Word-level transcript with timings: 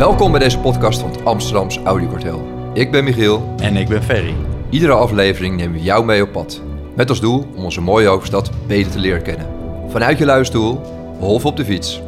Welkom 0.00 0.30
bij 0.30 0.40
deze 0.40 0.58
podcast 0.58 1.00
van 1.00 1.10
het 1.10 1.24
Amsterdamse 1.24 1.82
Audiokartel. 1.82 2.70
Ik 2.74 2.90
ben 2.90 3.04
Michiel. 3.04 3.54
En 3.56 3.76
ik 3.76 3.88
ben 3.88 4.02
Ferry. 4.02 4.34
Iedere 4.70 4.92
aflevering 4.92 5.56
nemen 5.56 5.72
we 5.72 5.82
jou 5.82 6.04
mee 6.04 6.22
op 6.22 6.32
pad. 6.32 6.62
Met 6.96 7.08
als 7.08 7.20
doel 7.20 7.46
om 7.56 7.64
onze 7.64 7.80
mooie 7.80 8.06
hoofdstad 8.06 8.50
beter 8.66 8.92
te 8.92 8.98
leren 8.98 9.22
kennen. 9.22 9.46
Vanuit 9.88 10.18
je 10.18 10.24
luistoel, 10.24 10.80
half 11.18 11.44
op 11.44 11.56
de 11.56 11.64
fiets. 11.64 12.02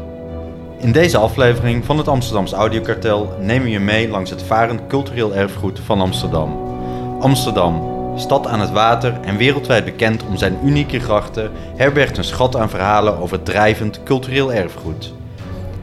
In 0.78 0.92
deze 0.92 1.18
aflevering 1.18 1.84
van 1.84 1.98
het 1.98 2.08
Amsterdamse 2.08 2.54
Audiokartel 2.54 3.36
nemen 3.40 3.64
we 3.64 3.70
je 3.70 3.80
mee 3.80 4.08
langs 4.08 4.30
het 4.30 4.42
varend 4.42 4.86
cultureel 4.86 5.34
erfgoed 5.34 5.80
van 5.80 6.00
Amsterdam. 6.00 6.76
Amsterdam, 7.20 7.82
stad 8.16 8.46
aan 8.46 8.60
het 8.60 8.70
water 8.70 9.20
en 9.20 9.36
wereldwijd 9.36 9.84
bekend 9.84 10.24
om 10.28 10.36
zijn 10.36 10.58
unieke 10.64 11.00
grachten, 11.00 11.50
herbergt 11.76 12.18
een 12.18 12.24
schat 12.24 12.56
aan 12.56 12.70
verhalen 12.70 13.18
over 13.18 13.42
drijvend 13.42 14.02
cultureel 14.02 14.52
erfgoed. 14.52 15.12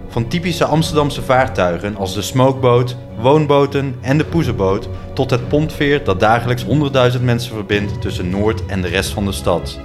Van 0.10 0.28
typische 0.28 0.66
Amsterdamse 0.66 1.22
vaartuigen 1.22 1.96
als 1.96 2.14
de 2.14 2.22
smokeboot, 2.22 2.96
woonboten 3.22 3.96
en 4.02 4.18
de 4.18 4.26
poezenboot 4.26 4.90
tot 5.14 5.30
het 5.30 5.48
pontveer 5.48 6.04
dat 6.04 6.20
dagelijks 6.20 6.66
100.000 6.66 7.22
mensen 7.22 7.54
verbindt 7.54 8.02
tussen 8.02 8.30
Noord 8.30 8.66
en 8.66 8.82
de 8.82 8.88
rest 8.88 9.10
van 9.10 9.26
de 9.26 9.32
stad. 9.32 9.80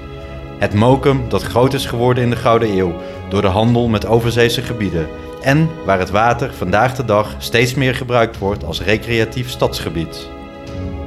Het 0.59 0.74
mokum 0.74 1.29
dat 1.29 1.42
groot 1.42 1.74
is 1.74 1.87
geworden 1.87 2.24
in 2.24 2.30
de 2.30 2.37
Gouden 2.37 2.77
Eeuw 2.79 2.92
door 3.29 3.42
de 3.42 3.48
handel 3.48 3.88
met 3.88 4.06
overzeese 4.06 4.62
gebieden 4.62 5.09
en 5.42 5.68
waar 5.84 5.98
het 5.98 6.10
water 6.10 6.54
vandaag 6.54 6.95
de 6.95 7.04
dag 7.04 7.34
steeds 7.38 7.74
meer 7.74 7.95
gebruikt 7.95 8.38
wordt 8.38 8.65
als 8.65 8.82
recreatief 8.82 9.51
stadsgebied. 9.51 10.29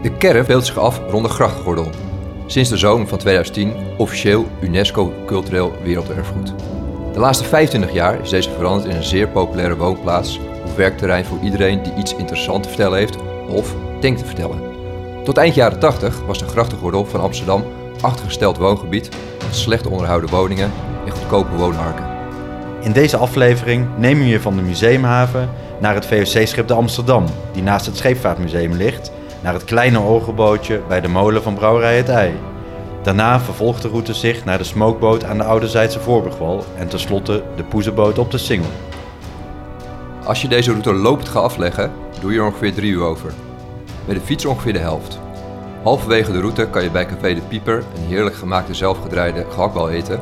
De 0.01 0.11
kern 0.17 0.43
speelt 0.43 0.65
zich 0.65 0.77
af 0.77 1.01
rond 1.09 1.25
de 1.25 1.31
grachtgordel. 1.31 1.89
Sinds 2.45 2.69
de 2.69 2.77
zomer 2.77 3.07
van 3.07 3.17
2010 3.17 3.73
officieel 3.97 4.47
UNESCO 4.61 5.13
Cultureel 5.25 5.73
Werelderfgoed. 5.83 6.76
De 7.17 7.23
laatste 7.23 7.45
25 7.45 7.93
jaar 7.93 8.21
is 8.21 8.29
deze 8.29 8.49
veranderd 8.49 8.89
in 8.89 8.95
een 8.95 9.03
zeer 9.03 9.27
populaire 9.27 9.77
woonplaats 9.77 10.39
of 10.63 10.75
werkterrein 10.75 11.25
voor 11.25 11.39
iedereen 11.41 11.83
die 11.83 11.93
iets 11.95 12.15
interessants 12.15 12.61
te 12.61 12.73
vertellen 12.73 12.97
heeft 12.97 13.17
of 13.49 13.75
denkt 13.99 14.19
te 14.19 14.25
vertellen. 14.25 14.61
Tot 15.23 15.37
eind 15.37 15.55
jaren 15.55 15.79
80 15.79 16.25
was 16.25 16.39
de 16.39 16.47
grachtengordel 16.47 17.05
van 17.05 17.19
Amsterdam 17.19 17.63
achtergesteld 18.01 18.57
woongebied 18.57 19.09
met 19.45 19.55
slecht 19.55 19.87
onderhouden 19.87 20.29
woningen 20.29 20.71
en 21.05 21.11
goedkope 21.11 21.55
woonharken. 21.55 22.05
In 22.81 22.91
deze 22.91 23.17
aflevering 23.17 23.87
nemen 23.95 24.23
we 24.23 24.29
je 24.29 24.41
van 24.41 24.55
de 24.55 24.61
museumhaven 24.61 25.49
naar 25.79 25.93
het 25.93 26.05
VOC-schip 26.05 26.67
de 26.67 26.73
Amsterdam, 26.73 27.25
die 27.51 27.63
naast 27.63 27.85
het 27.85 27.97
Scheepvaartmuseum 27.97 28.73
ligt, 28.73 29.11
naar 29.41 29.53
het 29.53 29.63
kleine 29.63 29.99
orgelbootje 29.99 30.81
bij 30.87 31.01
de 31.01 31.07
molen 31.07 31.43
van 31.43 31.53
Brouwerij 31.53 31.97
Het 31.97 32.09
Ei. 32.09 32.33
Daarna 33.03 33.39
vervolgt 33.39 33.81
de 33.81 33.87
route 33.87 34.13
zich 34.13 34.45
naar 34.45 34.57
de 34.57 34.63
smokeboot 34.63 35.23
aan 35.23 35.37
de 35.37 35.43
Oude 35.43 35.67
Zijdse 35.67 35.99
Voorburgwal 35.99 36.63
en 36.77 36.87
tenslotte 36.87 37.43
de 37.55 37.63
poezenboot 37.63 38.17
op 38.17 38.31
de 38.31 38.37
Singel. 38.37 38.69
Als 40.25 40.41
je 40.41 40.47
deze 40.47 40.71
route 40.71 40.93
lopend 40.93 41.29
gaat 41.29 41.43
afleggen, 41.43 41.91
doe 42.21 42.31
je 42.31 42.39
er 42.39 42.45
ongeveer 42.45 42.73
drie 42.73 42.91
uur 42.91 43.03
over. 43.03 43.33
Met 44.05 44.15
de 44.15 44.21
fiets 44.21 44.45
ongeveer 44.45 44.73
de 44.73 44.79
helft. 44.79 45.19
Halverwege 45.83 46.31
de 46.31 46.39
route 46.39 46.67
kan 46.67 46.83
je 46.83 46.91
bij 46.91 47.05
Café 47.05 47.33
de 47.33 47.41
Pieper 47.41 47.77
een 47.77 48.07
heerlijk 48.07 48.35
gemaakte 48.35 48.73
zelfgedraaide 48.73 49.45
gehaktbal 49.49 49.89
eten. 49.89 50.19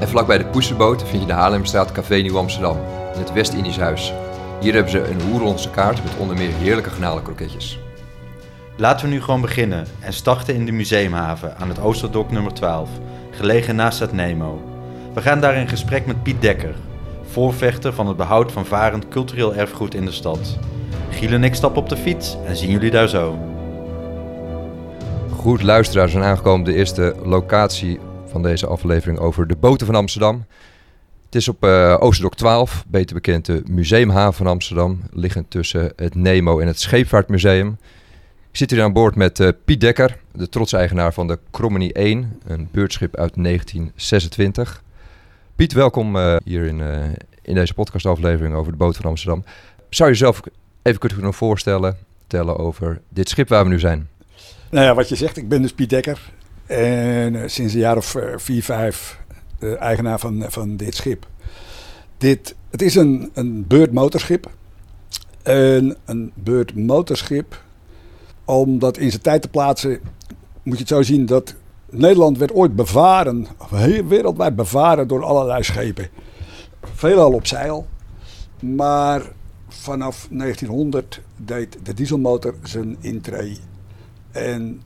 En 0.00 0.08
vlakbij 0.08 0.38
de 0.38 0.46
Poesenboot 0.46 1.02
vind 1.02 1.22
je 1.22 1.26
de 1.28 1.32
Haarlemstraat 1.32 1.92
Café 1.92 2.14
Nieuw 2.14 2.38
Amsterdam, 2.38 2.76
in 3.14 3.20
het 3.20 3.32
West-Indisch 3.32 3.78
Huis. 3.78 4.12
Hier 4.60 4.72
hebben 4.72 4.92
ze 4.92 5.08
een 5.08 5.32
Oerlandse 5.32 5.70
kaart 5.70 6.04
met 6.04 6.12
onder 6.18 6.36
meer 6.36 6.52
heerlijke 6.54 6.90
garnalenkroketjes. 6.90 7.78
Laten 8.78 9.06
we 9.06 9.12
nu 9.12 9.20
gewoon 9.22 9.40
beginnen 9.40 9.86
en 10.00 10.12
starten 10.12 10.54
in 10.54 10.66
de 10.66 10.72
museumhaven 10.72 11.56
aan 11.56 11.68
het 11.68 11.80
Oosterdok 11.80 12.30
nummer 12.30 12.52
12, 12.52 12.88
gelegen 13.30 13.76
naast 13.76 13.98
het 13.98 14.12
Nemo. 14.12 14.62
We 15.14 15.20
gaan 15.20 15.40
daar 15.40 15.56
in 15.56 15.68
gesprek 15.68 16.06
met 16.06 16.22
Piet 16.22 16.42
Dekker, 16.42 16.74
voorvechter 17.30 17.92
van 17.92 18.06
het 18.06 18.16
behoud 18.16 18.52
van 18.52 18.66
varend 18.66 19.08
cultureel 19.08 19.54
erfgoed 19.54 19.94
in 19.94 20.04
de 20.04 20.12
stad. 20.12 20.58
Giel 21.10 21.30
en 21.30 21.44
ik 21.44 21.54
stappen 21.54 21.82
op 21.82 21.88
de 21.88 21.96
fiets 21.96 22.36
en 22.46 22.56
zien 22.56 22.70
jullie 22.70 22.90
daar 22.90 23.08
zo. 23.08 23.38
Goed, 25.30 25.62
luisteraars, 25.62 26.12
zijn 26.12 26.24
aangekomen 26.24 26.64
de 26.64 26.74
eerste 26.74 27.14
locatie 27.24 28.00
van 28.26 28.42
deze 28.42 28.66
aflevering 28.66 29.18
over 29.18 29.46
de 29.46 29.56
boten 29.56 29.86
van 29.86 29.94
Amsterdam. 29.94 30.44
Het 31.24 31.34
is 31.34 31.48
op 31.48 31.64
uh, 31.64 31.96
Oosterdok 31.98 32.34
12, 32.34 32.84
beter 32.88 33.14
bekend 33.14 33.46
de 33.46 33.62
Museumhaven 33.66 34.34
van 34.34 34.46
Amsterdam, 34.46 35.00
liggend 35.12 35.50
tussen 35.50 35.92
het 35.96 36.14
Nemo 36.14 36.58
en 36.58 36.66
het 36.66 36.80
Scheepvaartmuseum. 36.80 37.78
Ik 38.56 38.62
zit 38.62 38.70
hier 38.70 38.82
aan 38.82 38.92
boord 38.92 39.14
met 39.14 39.38
uh, 39.38 39.48
Piet 39.64 39.80
Dekker, 39.80 40.18
de 40.32 40.48
trotse 40.48 40.76
eigenaar 40.76 41.12
van 41.12 41.26
de 41.26 41.38
Cromony 41.50 41.90
1, 41.92 42.40
een 42.46 42.68
beurtschip 42.72 43.16
uit 43.16 43.34
1926. 43.34 44.82
Piet, 45.56 45.72
welkom 45.72 46.16
uh, 46.16 46.36
hier 46.44 46.64
in, 46.64 46.78
uh, 46.78 47.04
in 47.42 47.54
deze 47.54 47.74
podcastaflevering 47.74 48.54
over 48.54 48.72
de 48.72 48.78
boot 48.78 48.96
van 48.96 49.04
Amsterdam. 49.04 49.44
Zou 49.88 50.08
je 50.08 50.14
jezelf 50.14 50.40
even 50.82 51.00
kunnen 51.00 51.34
voorstellen, 51.34 51.96
vertellen 52.18 52.58
over 52.58 53.00
dit 53.08 53.28
schip 53.28 53.48
waar 53.48 53.64
we 53.64 53.70
nu 53.70 53.78
zijn? 53.78 54.08
Nou 54.70 54.84
ja, 54.84 54.94
wat 54.94 55.08
je 55.08 55.16
zegt, 55.16 55.36
ik 55.36 55.48
ben 55.48 55.62
dus 55.62 55.72
Piet 55.72 55.90
Dekker. 55.90 56.30
En 56.66 57.50
sinds 57.50 57.74
een 57.74 57.80
jaar 57.80 57.96
of 57.96 58.16
vier, 58.36 58.62
vijf 58.62 59.18
eigenaar 59.78 60.18
van, 60.18 60.44
van 60.48 60.76
dit 60.76 60.94
schip. 60.94 61.26
Dit, 62.18 62.54
het 62.70 62.82
is 62.82 62.94
een, 62.94 63.30
een 63.34 63.66
beurtmotorschip. 63.66 64.50
En 65.42 65.96
een 66.04 66.32
beurtmotorschip 66.34 67.64
omdat 68.54 68.98
in 68.98 69.10
zijn 69.10 69.22
tijd 69.22 69.42
te 69.42 69.48
plaatsen, 69.48 70.00
moet 70.62 70.74
je 70.74 70.80
het 70.80 70.88
zo 70.88 71.02
zien 71.02 71.26
dat 71.26 71.54
Nederland 71.90 72.38
werd 72.38 72.54
ooit 72.54 72.76
bevaren, 72.76 73.46
wereldwijd 74.08 74.56
bevaren 74.56 75.08
door 75.08 75.24
allerlei 75.24 75.62
schepen. 75.62 76.08
Veelal 76.82 77.32
op 77.32 77.46
zeil. 77.46 77.86
Maar 78.60 79.22
vanaf 79.68 80.28
1900 80.30 81.20
deed 81.36 81.78
de 81.82 81.94
dieselmotor 81.94 82.54
zijn 82.62 82.96
intree. 83.00 83.58
En 84.30 84.82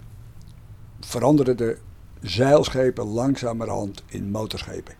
veranderden 1.00 1.56
de 1.56 1.76
zeilschepen 2.20 3.06
langzamerhand 3.06 4.02
in 4.06 4.30
motorschepen. 4.30 4.94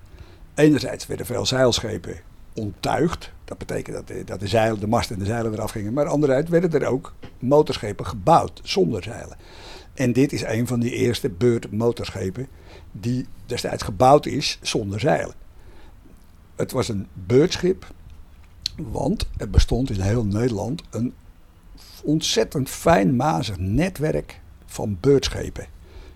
Enerzijds 0.54 1.06
werden 1.06 1.26
veel 1.26 1.46
zeilschepen 1.46 2.20
onttuigd. 2.54 3.32
Dat 3.50 3.58
betekent 3.58 3.96
dat 3.96 4.06
de, 4.06 4.24
dat 4.24 4.40
de 4.40 4.46
zeilen, 4.46 4.80
de 4.80 4.86
mast 4.86 5.10
en 5.10 5.18
de 5.18 5.24
zeilen 5.24 5.52
eraf 5.52 5.70
gingen. 5.70 5.92
Maar 5.92 6.06
anderzijds 6.06 6.50
werden 6.50 6.72
er 6.72 6.86
ook 6.86 7.14
motorschepen 7.38 8.06
gebouwd 8.06 8.60
zonder 8.62 9.02
zeilen. 9.02 9.36
En 9.94 10.12
dit 10.12 10.32
is 10.32 10.42
een 10.42 10.66
van 10.66 10.80
die 10.80 10.90
eerste 10.90 11.28
beurtmotorschepen 11.28 12.48
die 12.92 13.26
destijds 13.46 13.82
gebouwd 13.82 14.26
is 14.26 14.58
zonder 14.62 15.00
zeilen. 15.00 15.34
Het 16.56 16.72
was 16.72 16.88
een 16.88 17.06
beurtschip, 17.12 17.86
want 18.76 19.28
er 19.36 19.50
bestond 19.50 19.90
in 19.90 20.00
heel 20.00 20.24
Nederland 20.24 20.82
een 20.90 21.14
ontzettend 22.02 22.68
fijnmazig 22.68 23.58
netwerk 23.58 24.40
van 24.66 24.98
beurtschepen. 25.00 25.66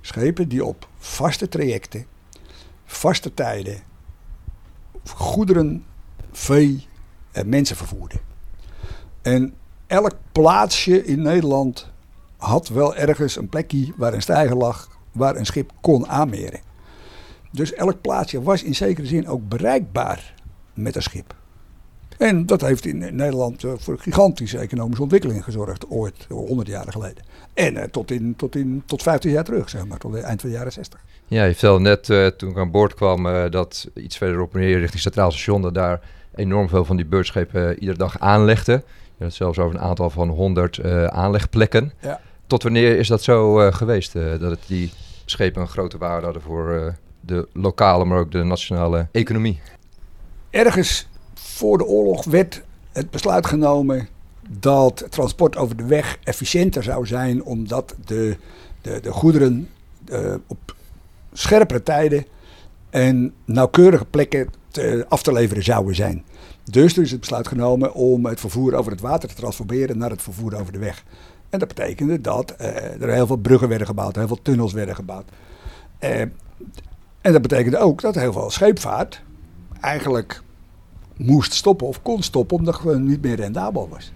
Schepen 0.00 0.48
die 0.48 0.64
op 0.64 0.88
vaste 0.98 1.48
trajecten, 1.48 2.06
vaste 2.84 3.34
tijden, 3.34 3.82
goederen 5.04 5.84
vee 6.32 6.86
mensen 7.46 7.76
vervoerde. 7.76 8.16
En 9.22 9.54
elk 9.86 10.12
plaatsje 10.32 11.04
in 11.04 11.22
Nederland 11.22 11.92
had 12.36 12.68
wel 12.68 12.94
ergens 12.96 13.36
een 13.36 13.48
plekje 13.48 13.92
waar 13.96 14.14
een 14.14 14.22
stijger 14.22 14.56
lag, 14.56 14.88
waar 15.12 15.36
een 15.36 15.46
schip 15.46 15.70
kon 15.80 16.08
aanmeren. 16.08 16.60
Dus 17.50 17.72
elk 17.72 18.00
plaatsje 18.00 18.42
was 18.42 18.62
in 18.62 18.74
zekere 18.74 19.06
zin 19.06 19.28
ook 19.28 19.48
bereikbaar 19.48 20.34
met 20.74 20.96
een 20.96 21.02
schip. 21.02 21.34
En 22.18 22.46
dat 22.46 22.60
heeft 22.60 22.86
in 22.86 22.98
Nederland 22.98 23.64
voor 23.76 23.98
gigantische 23.98 24.58
economische 24.58 25.02
ontwikkeling 25.02 25.44
gezorgd, 25.44 25.86
ooit, 25.88 26.26
100 26.28 26.68
jaar 26.68 26.86
geleden. 26.92 27.24
En 27.54 27.74
uh, 27.74 27.82
tot, 27.82 28.10
in, 28.10 28.36
tot, 28.36 28.56
in, 28.56 28.82
tot 28.86 29.02
15 29.02 29.30
jaar 29.30 29.44
terug, 29.44 29.70
zeg 29.70 29.86
maar, 29.86 29.98
tot 29.98 30.20
eind 30.20 30.40
van 30.40 30.50
de 30.50 30.56
jaren 30.56 30.72
60. 30.72 31.04
Ja, 31.26 31.44
je 31.44 31.50
vertelde 31.50 31.80
net 31.80 32.38
toen 32.38 32.50
ik 32.50 32.58
aan 32.58 32.70
boord 32.70 32.94
kwam 32.94 33.50
dat 33.50 33.90
iets 33.94 34.16
verderop 34.16 34.54
richting 34.54 35.02
Centraal 35.02 35.30
Station, 35.30 35.62
dat 35.62 35.74
daar 35.74 36.00
enorm 36.36 36.68
veel 36.68 36.84
van 36.84 36.96
die 36.96 37.06
beurtschepen 37.06 37.78
iedere 37.78 37.98
dag 37.98 38.18
aanlegden. 38.18 38.82
Je 39.16 39.24
had 39.24 39.32
zelfs 39.32 39.58
over 39.58 39.74
een 39.74 39.80
aantal 39.80 40.10
van 40.10 40.28
100 40.28 40.82
aanlegplekken. 41.10 41.92
Ja. 42.00 42.20
Tot 42.46 42.62
wanneer 42.62 42.98
is 42.98 43.08
dat 43.08 43.22
zo 43.22 43.70
geweest, 43.70 44.12
dat 44.12 44.40
het 44.40 44.60
die 44.66 44.92
schepen 45.24 45.62
een 45.62 45.68
grote 45.68 45.98
waarde 45.98 46.24
hadden 46.24 46.42
voor 46.42 46.94
de 47.20 47.48
lokale, 47.52 48.04
maar 48.04 48.18
ook 48.18 48.32
de 48.32 48.42
nationale 48.42 49.08
economie? 49.12 49.60
Ergens 50.50 51.08
voor 51.34 51.78
de 51.78 51.84
oorlog 51.84 52.24
werd 52.24 52.62
het 52.92 53.10
besluit 53.10 53.46
genomen 53.46 54.08
dat 54.48 55.06
transport 55.10 55.56
over 55.56 55.76
de 55.76 55.84
weg 55.84 56.18
efficiënter 56.24 56.82
zou 56.82 57.06
zijn, 57.06 57.44
omdat 57.44 57.94
de, 58.04 58.36
de, 58.80 59.00
de 59.00 59.12
goederen 59.12 59.68
uh, 60.12 60.34
op 60.46 60.74
scherpere 61.32 61.82
tijden 61.82 62.26
en 62.90 63.34
nauwkeurige 63.44 64.04
plekken 64.04 64.48
te, 64.74 65.06
af 65.08 65.22
te 65.22 65.32
leveren 65.32 65.62
zouden 65.62 65.94
zijn. 65.94 66.24
Dus 66.64 66.96
er 66.96 67.02
is 67.02 67.10
het 67.10 67.20
besluit 67.20 67.48
genomen 67.48 67.94
om 67.94 68.26
het 68.26 68.40
vervoer 68.40 68.74
over 68.74 68.92
het 68.92 69.00
water 69.00 69.28
te 69.28 69.34
transformeren 69.34 69.98
naar 69.98 70.10
het 70.10 70.22
vervoer 70.22 70.60
over 70.60 70.72
de 70.72 70.78
weg. 70.78 71.04
En 71.50 71.58
dat 71.58 71.68
betekende 71.68 72.20
dat 72.20 72.54
uh, 72.60 73.02
er 73.02 73.12
heel 73.12 73.26
veel 73.26 73.36
bruggen 73.36 73.68
werden 73.68 73.86
gebouwd, 73.86 74.16
heel 74.16 74.26
veel 74.26 74.42
tunnels 74.42 74.72
werden 74.72 74.94
gebouwd. 74.94 75.30
Uh, 76.00 76.20
en 77.20 77.32
dat 77.32 77.42
betekende 77.42 77.78
ook 77.78 78.00
dat 78.00 78.14
heel 78.14 78.32
veel 78.32 78.50
scheepvaart 78.50 79.22
eigenlijk 79.80 80.42
moest 81.16 81.52
stoppen 81.52 81.86
of 81.86 82.02
kon 82.02 82.22
stoppen 82.22 82.56
omdat 82.56 82.80
het 82.80 82.98
niet 82.98 83.22
meer 83.22 83.36
rendabel 83.36 83.88
was. 83.88 84.12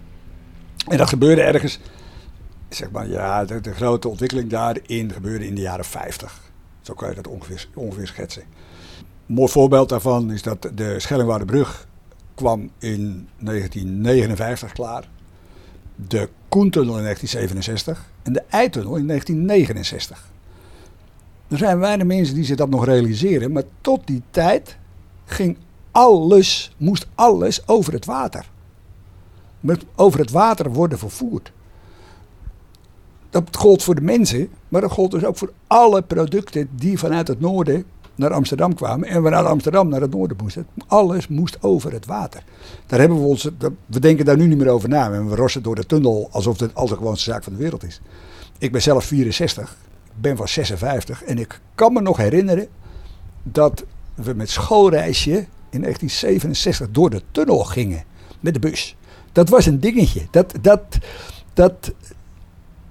En 0.87 0.97
dat 0.97 1.09
gebeurde 1.09 1.41
ergens, 1.41 1.79
zeg 2.69 2.91
maar, 2.91 3.07
ja, 3.07 3.45
de, 3.45 3.61
de 3.61 3.73
grote 3.73 4.07
ontwikkeling 4.07 4.49
daarin 4.49 5.11
gebeurde 5.11 5.47
in 5.47 5.55
de 5.55 5.61
jaren 5.61 5.85
50. 5.85 6.41
Zo 6.81 6.93
kan 6.93 7.09
je 7.09 7.15
dat 7.15 7.27
ongeveer, 7.27 7.67
ongeveer 7.73 8.07
schetsen. 8.07 8.43
Mooi 9.29 9.51
voorbeeld 9.51 9.89
daarvan 9.89 10.31
is 10.31 10.41
dat 10.41 10.69
de 10.75 10.99
Schellingwoudebrug 10.99 11.87
kwam 12.35 12.69
in 12.79 13.27
1959 13.37 14.71
klaar. 14.71 15.09
De 15.95 16.29
Koentunnel 16.47 16.97
in 16.97 17.03
1967 17.03 18.11
en 18.23 18.33
de 18.33 18.43
Eitunnel 18.49 18.95
in 18.95 19.07
1969. 19.07 20.29
Er 21.47 21.57
zijn 21.57 21.79
weinig 21.79 22.07
mensen 22.07 22.35
die 22.35 22.43
zich 22.43 22.55
dat 22.55 22.69
nog 22.69 22.85
realiseren, 22.85 23.51
maar 23.51 23.63
tot 23.81 24.07
die 24.07 24.21
tijd 24.31 24.77
ging 25.25 25.57
alles, 25.91 26.75
moest 26.77 27.07
alles 27.15 27.67
over 27.67 27.93
het 27.93 28.05
water. 28.05 28.49
Met 29.59 29.85
over 29.95 30.19
het 30.19 30.31
water 30.31 30.71
worden 30.73 30.99
vervoerd. 30.99 31.51
Dat 33.29 33.55
gold 33.57 33.83
voor 33.83 33.95
de 33.95 34.01
mensen, 34.01 34.49
maar 34.69 34.81
dat 34.81 34.91
gold 34.91 35.11
dus 35.11 35.25
ook 35.25 35.37
voor 35.37 35.53
alle 35.67 36.01
producten 36.01 36.69
die 36.71 36.99
vanuit 36.99 37.27
het 37.27 37.39
noorden 37.39 37.85
naar 38.19 38.33
Amsterdam 38.33 38.73
kwamen 38.73 39.07
en 39.07 39.23
vanuit 39.23 39.45
Amsterdam 39.45 39.89
naar 39.89 40.01
het 40.01 40.11
noorden 40.11 40.37
moesten. 40.41 40.67
Alles 40.87 41.27
moest 41.27 41.57
over 41.61 41.91
het 41.91 42.05
water. 42.05 42.43
Daar 42.85 42.99
hebben 42.99 43.21
we 43.21 43.27
ons, 43.27 43.49
we 43.85 43.99
denken 43.99 44.25
daar 44.25 44.37
nu 44.37 44.47
niet 44.47 44.57
meer 44.57 44.69
over 44.69 44.89
na. 44.89 45.11
We 45.11 45.35
rossen 45.35 45.63
door 45.63 45.75
de 45.75 45.85
tunnel 45.85 46.27
alsof 46.31 46.59
het 46.59 46.75
al 46.75 46.87
de 46.87 46.95
gewoonste 46.95 47.31
zaak 47.31 47.43
van 47.43 47.53
de 47.53 47.59
wereld 47.59 47.83
is. 47.83 48.01
Ik 48.57 48.71
ben 48.71 48.81
zelf 48.81 49.03
64, 49.03 49.77
ik 50.05 50.21
ben 50.21 50.37
van 50.37 50.47
56 50.47 51.23
en 51.23 51.37
ik 51.37 51.61
kan 51.75 51.93
me 51.93 52.01
nog 52.01 52.17
herinneren 52.17 52.67
dat 53.43 53.85
we 54.15 54.33
met 54.33 54.49
schoolreisje 54.49 55.31
in 55.69 55.81
1967 55.81 56.91
door 56.91 57.09
de 57.09 57.21
tunnel 57.31 57.63
gingen 57.63 58.03
met 58.39 58.53
de 58.53 58.59
bus. 58.59 58.95
Dat 59.31 59.49
was 59.49 59.65
een 59.65 59.79
dingetje. 59.79 60.27
Dat, 60.31 60.53
dat, 60.61 60.81
dat, 61.53 61.93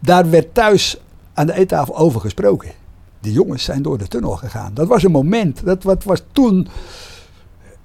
daar 0.00 0.30
werd 0.30 0.54
thuis 0.54 1.00
aan 1.34 1.46
de 1.46 1.54
eettafel 1.54 1.96
over 1.96 2.20
gesproken. 2.20 2.70
Die 3.20 3.32
jongens 3.32 3.64
zijn 3.64 3.82
door 3.82 3.98
de 3.98 4.08
tunnel 4.08 4.36
gegaan. 4.36 4.74
Dat 4.74 4.88
was 4.88 5.02
een 5.02 5.10
moment. 5.10 5.64
Dat 5.64 5.82
wat 5.82 6.04
was 6.04 6.22
toen 6.32 6.68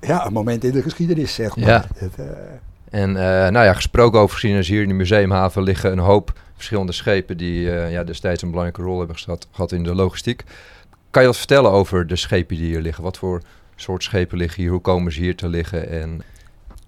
ja, 0.02 0.26
een 0.26 0.34
moment 0.34 0.64
in 0.64 0.72
de 0.72 0.82
geschiedenis, 0.82 1.34
zeg 1.34 1.56
maar. 1.56 1.68
Ja. 1.68 1.86
uh... 2.20 2.26
En 2.90 3.10
uh, 3.10 3.16
nou 3.16 3.66
ja, 3.66 3.74
gesproken 3.74 4.20
over 4.20 4.34
geschiedenis, 4.34 4.68
hier 4.68 4.82
in 4.82 4.88
de 4.88 4.94
museumhaven 4.94 5.64
liggen 5.64 5.92
een 5.92 6.00
hoop 6.00 6.40
verschillende 6.56 6.92
schepen 6.92 7.38
die 7.38 7.66
uh, 7.66 7.92
ja, 7.92 8.04
destijds 8.04 8.42
een 8.42 8.50
belangrijke 8.50 8.82
rol 8.82 8.98
hebben 8.98 9.18
gehad, 9.18 9.48
gehad 9.52 9.72
in 9.72 9.84
de 9.84 9.96
logistiek. 9.96 10.44
Kan 11.10 11.22
je 11.22 11.28
wat 11.28 11.38
vertellen 11.38 11.72
over 11.72 12.08
de 12.08 12.16
schepen 12.16 12.58
die 12.58 12.66
hier 12.66 12.82
liggen? 12.82 13.04
Wat 13.04 13.18
voor 13.18 13.42
soort 13.76 14.04
schepen 14.04 14.38
liggen 14.38 14.62
hier? 14.62 14.72
Hoe 14.72 14.82
komen 14.82 15.12
ze 15.12 15.20
hier 15.20 15.36
te 15.36 15.48
liggen? 15.48 15.90
En... 15.90 16.22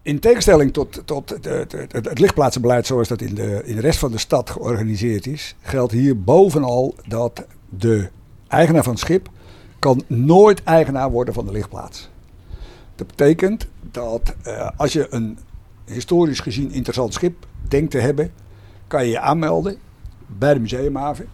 In 0.01 0.19
tegenstelling 0.19 0.73
tot, 0.73 1.01
tot 1.05 1.43
de, 1.43 1.65
het 1.87 2.19
lichtplaatsenbeleid 2.19 2.85
zoals 2.85 3.07
dat 3.07 3.21
in 3.21 3.35
de, 3.35 3.61
in 3.65 3.75
de 3.75 3.81
rest 3.81 3.99
van 3.99 4.11
de 4.11 4.17
stad 4.17 4.49
georganiseerd 4.49 5.27
is, 5.27 5.55
geldt 5.61 5.91
hier 5.91 6.21
bovenal 6.21 6.95
dat 7.07 7.45
de 7.69 8.09
eigenaar 8.55 8.83
van 8.83 8.93
het 8.93 9.01
schip 9.01 9.29
kan 9.79 10.03
nooit 10.07 10.63
eigenaar 10.63 11.11
worden 11.11 11.33
van 11.33 11.45
de 11.45 11.51
lichtplaats. 11.51 12.09
Dat 12.95 13.07
betekent 13.07 13.67
dat 13.91 14.35
uh, 14.47 14.69
als 14.77 14.93
je 14.93 15.07
een 15.09 15.37
historisch 15.85 16.39
gezien 16.39 16.71
interessant 16.71 17.13
schip 17.13 17.45
denkt 17.67 17.91
te 17.91 17.97
hebben, 17.97 18.31
kan 18.87 19.03
je 19.03 19.09
je 19.09 19.19
aanmelden 19.19 19.77
bij 20.27 20.53
de 20.53 20.59
museumhaven. 20.59 21.27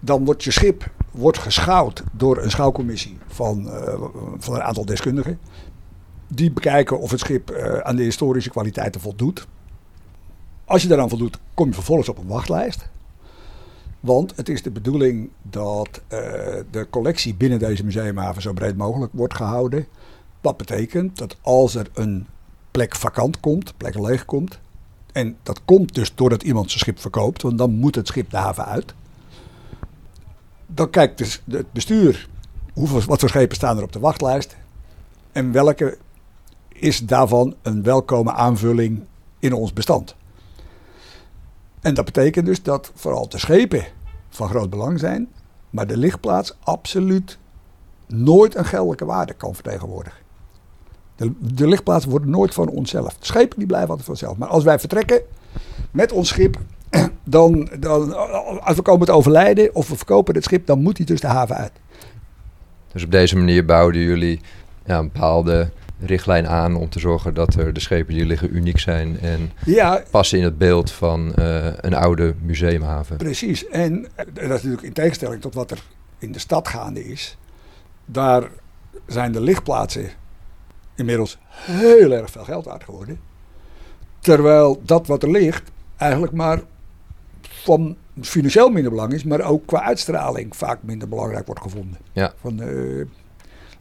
Dan 0.00 0.24
wordt 0.24 0.44
je 0.44 0.50
schip 0.50 0.90
wordt 1.10 1.38
geschouwd 1.38 2.02
door 2.12 2.42
een 2.42 2.50
schouwcommissie 2.50 3.18
van, 3.26 3.66
uh, 3.66 3.94
van 4.38 4.54
een 4.54 4.62
aantal 4.62 4.84
deskundigen. 4.84 5.38
Die 6.28 6.50
bekijken 6.52 7.00
of 7.00 7.10
het 7.10 7.20
schip 7.20 7.50
uh, 7.50 7.78
aan 7.78 7.96
de 7.96 8.02
historische 8.02 8.50
kwaliteiten 8.50 9.00
voldoet. 9.00 9.46
Als 10.64 10.82
je 10.82 10.88
daaraan 10.88 11.08
voldoet, 11.08 11.38
kom 11.54 11.66
je 11.66 11.74
vervolgens 11.74 12.08
op 12.08 12.18
een 12.18 12.26
wachtlijst. 12.26 12.88
Want 14.00 14.36
het 14.36 14.48
is 14.48 14.62
de 14.62 14.70
bedoeling 14.70 15.30
dat 15.42 15.88
uh, 15.88 16.18
de 16.70 16.86
collectie 16.90 17.34
binnen 17.34 17.58
deze 17.58 17.84
museumhaven 17.84 18.42
zo 18.42 18.52
breed 18.52 18.76
mogelijk 18.76 19.12
wordt 19.12 19.34
gehouden. 19.34 19.86
Wat 20.40 20.56
betekent 20.56 21.18
dat 21.18 21.36
als 21.40 21.74
er 21.74 21.88
een 21.94 22.26
plek 22.70 22.96
vakant 22.96 23.40
komt, 23.40 23.76
plek 23.76 23.98
leeg 23.98 24.24
komt. 24.24 24.58
En 25.12 25.36
dat 25.42 25.60
komt 25.64 25.94
dus 25.94 26.14
doordat 26.14 26.42
iemand 26.42 26.68
zijn 26.68 26.80
schip 26.80 26.98
verkoopt, 27.00 27.42
want 27.42 27.58
dan 27.58 27.70
moet 27.70 27.94
het 27.94 28.06
schip 28.06 28.30
de 28.30 28.36
haven 28.36 28.64
uit. 28.64 28.94
Dan 30.66 30.90
kijkt 30.90 31.18
dus 31.18 31.42
het 31.50 31.72
bestuur 31.72 32.28
hoeveel, 32.72 33.00
wat 33.00 33.20
voor 33.20 33.28
schepen 33.28 33.56
staan 33.56 33.76
er 33.76 33.82
op 33.82 33.92
de 33.92 33.98
wachtlijst. 33.98 34.56
En 35.32 35.52
welke 35.52 35.98
is 36.68 37.06
daarvan 37.06 37.54
een 37.62 37.82
welkome 37.82 38.32
aanvulling 38.32 39.02
in 39.38 39.52
ons 39.52 39.72
bestand. 39.72 40.15
En 41.80 41.94
dat 41.94 42.04
betekent 42.04 42.46
dus 42.46 42.62
dat 42.62 42.92
vooral 42.94 43.28
de 43.28 43.38
schepen 43.38 43.84
van 44.28 44.48
groot 44.48 44.70
belang 44.70 44.98
zijn, 44.98 45.28
maar 45.70 45.86
de 45.86 45.96
lichtplaats 45.96 46.56
absoluut 46.62 47.38
nooit 48.06 48.56
een 48.56 48.64
geldelijke 48.64 49.04
waarde 49.04 49.32
kan 49.34 49.54
vertegenwoordigen. 49.54 50.24
De, 51.16 51.32
de 51.38 51.68
lichtplaats 51.68 52.04
wordt 52.04 52.26
nooit 52.26 52.54
van 52.54 52.68
onszelf. 52.68 53.16
De 53.18 53.26
schepen 53.26 53.58
die 53.58 53.66
blijven 53.66 53.88
altijd 53.88 54.06
vanzelf. 54.06 54.36
Maar 54.36 54.48
als 54.48 54.64
wij 54.64 54.78
vertrekken 54.78 55.20
met 55.90 56.12
ons 56.12 56.28
schip, 56.28 56.58
dan, 57.24 57.68
dan, 57.78 58.16
als 58.64 58.76
we 58.76 58.82
komen 58.82 59.06
te 59.06 59.12
overlijden 59.12 59.74
of 59.74 59.88
we 59.88 59.96
verkopen 59.96 60.34
het 60.34 60.44
schip, 60.44 60.66
dan 60.66 60.82
moet 60.82 60.96
hij 60.96 61.06
dus 61.06 61.20
de 61.20 61.26
haven 61.26 61.56
uit. 61.56 61.72
Dus 62.92 63.04
op 63.04 63.10
deze 63.10 63.36
manier 63.36 63.64
bouwden 63.64 64.00
jullie 64.00 64.40
ja, 64.84 64.98
een 64.98 65.10
bepaalde 65.12 65.70
richtlijn 65.98 66.48
aan 66.48 66.76
om 66.76 66.88
te 66.88 66.98
zorgen 66.98 67.34
dat 67.34 67.54
er 67.54 67.72
de 67.72 67.80
schepen 67.80 68.14
die 68.14 68.26
liggen 68.26 68.56
uniek 68.56 68.78
zijn 68.78 69.20
en 69.20 69.50
ja, 69.64 70.02
passen 70.10 70.38
in 70.38 70.44
het 70.44 70.58
beeld 70.58 70.90
van 70.90 71.32
uh, 71.38 71.66
een 71.80 71.94
oude 71.94 72.34
museumhaven. 72.40 73.16
Precies. 73.16 73.66
En 73.68 74.06
dat 74.16 74.36
is 74.36 74.48
natuurlijk 74.48 74.82
in 74.82 74.92
tegenstelling 74.92 75.40
tot 75.40 75.54
wat 75.54 75.70
er 75.70 75.82
in 76.18 76.32
de 76.32 76.38
stad 76.38 76.68
gaande 76.68 77.04
is. 77.04 77.36
Daar 78.04 78.50
zijn 79.06 79.32
de 79.32 79.40
lichtplaatsen 79.40 80.10
inmiddels 80.94 81.38
heel 81.48 82.12
erg 82.12 82.30
veel 82.30 82.44
geld 82.44 82.64
waard 82.64 82.84
geworden. 82.84 83.20
Terwijl 84.18 84.80
dat 84.84 85.06
wat 85.06 85.22
er 85.22 85.30
ligt 85.30 85.70
eigenlijk 85.96 86.32
maar 86.32 86.60
van 87.40 87.96
financieel 88.20 88.68
minder 88.68 88.90
belang 88.90 89.12
is, 89.12 89.24
maar 89.24 89.40
ook 89.40 89.66
qua 89.66 89.82
uitstraling 89.82 90.56
vaak 90.56 90.78
minder 90.82 91.08
belangrijk 91.08 91.46
wordt 91.46 91.60
gevonden. 91.60 91.98
Ja. 92.12 92.32
Van, 92.40 92.62
uh, 92.62 93.04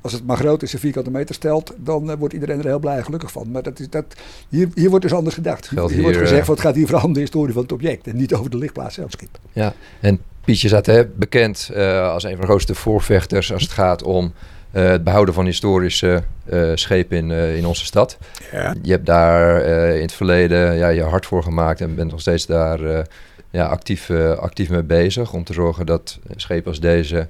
als 0.05 0.13
het 0.13 0.25
maar 0.25 0.37
groot 0.37 0.63
is 0.63 0.73
en 0.73 0.79
vierkante 0.79 1.11
meter 1.11 1.35
stelt, 1.35 1.73
dan 1.77 2.09
uh, 2.09 2.15
wordt 2.19 2.33
iedereen 2.33 2.59
er 2.59 2.65
heel 2.65 2.79
blij 2.79 2.97
en 2.97 3.03
gelukkig 3.03 3.31
van. 3.31 3.51
Maar 3.51 3.63
dat 3.63 3.79
is, 3.79 3.89
dat, 3.89 4.05
hier, 4.49 4.67
hier 4.73 4.89
wordt 4.89 5.03
dus 5.03 5.13
anders 5.13 5.35
gedacht. 5.35 5.69
Hier, 5.69 5.89
hier, 5.89 6.01
wordt 6.01 6.17
gezegd, 6.17 6.43
uh, 6.43 6.49
het 6.49 6.59
gaat 6.59 6.75
hier 6.75 6.87
vooral 6.87 7.05
om 7.05 7.13
de 7.13 7.19
historie 7.19 7.53
van 7.53 7.61
het 7.61 7.71
object 7.71 8.07
en 8.07 8.15
niet 8.15 8.33
over 8.33 8.49
de 8.49 8.57
lichtplaats 8.57 8.95
zelf 8.95 9.11
schip. 9.11 9.37
Ja, 9.53 9.73
en 10.01 10.21
Pietje 10.45 10.67
staat 10.67 10.85
hè, 10.85 11.05
bekend 11.05 11.71
als 12.01 12.23
een 12.23 12.31
van 12.31 12.39
de 12.39 12.45
grootste 12.45 12.75
voorvechters 12.75 13.53
als 13.53 13.61
het 13.61 13.71
gaat 13.71 14.03
om 14.03 14.33
uh, 14.71 14.87
het 14.89 15.03
behouden 15.03 15.33
van 15.33 15.45
historische 15.45 16.23
uh, 16.45 16.71
schepen 16.73 17.17
in, 17.17 17.29
uh, 17.29 17.57
in 17.57 17.65
onze 17.65 17.85
stad. 17.85 18.17
Ja. 18.51 18.75
Je 18.81 18.91
hebt 18.91 19.05
daar 19.05 19.61
in 19.95 20.01
het 20.01 20.13
verleden 20.13 20.75
ja, 20.75 20.87
je 20.87 21.03
hart 21.03 21.25
voor 21.25 21.43
gemaakt 21.43 21.81
en 21.81 21.95
bent 21.95 22.11
nog 22.11 22.21
steeds 22.21 22.45
daar 22.45 23.05
ja, 23.49 23.65
actief, 23.65 24.09
actief 24.39 24.69
mee 24.69 24.83
bezig. 24.83 25.33
Om 25.33 25.43
te 25.43 25.53
zorgen 25.53 25.85
dat 25.85 26.19
schepen 26.35 26.67
als 26.67 26.79
deze 26.79 27.27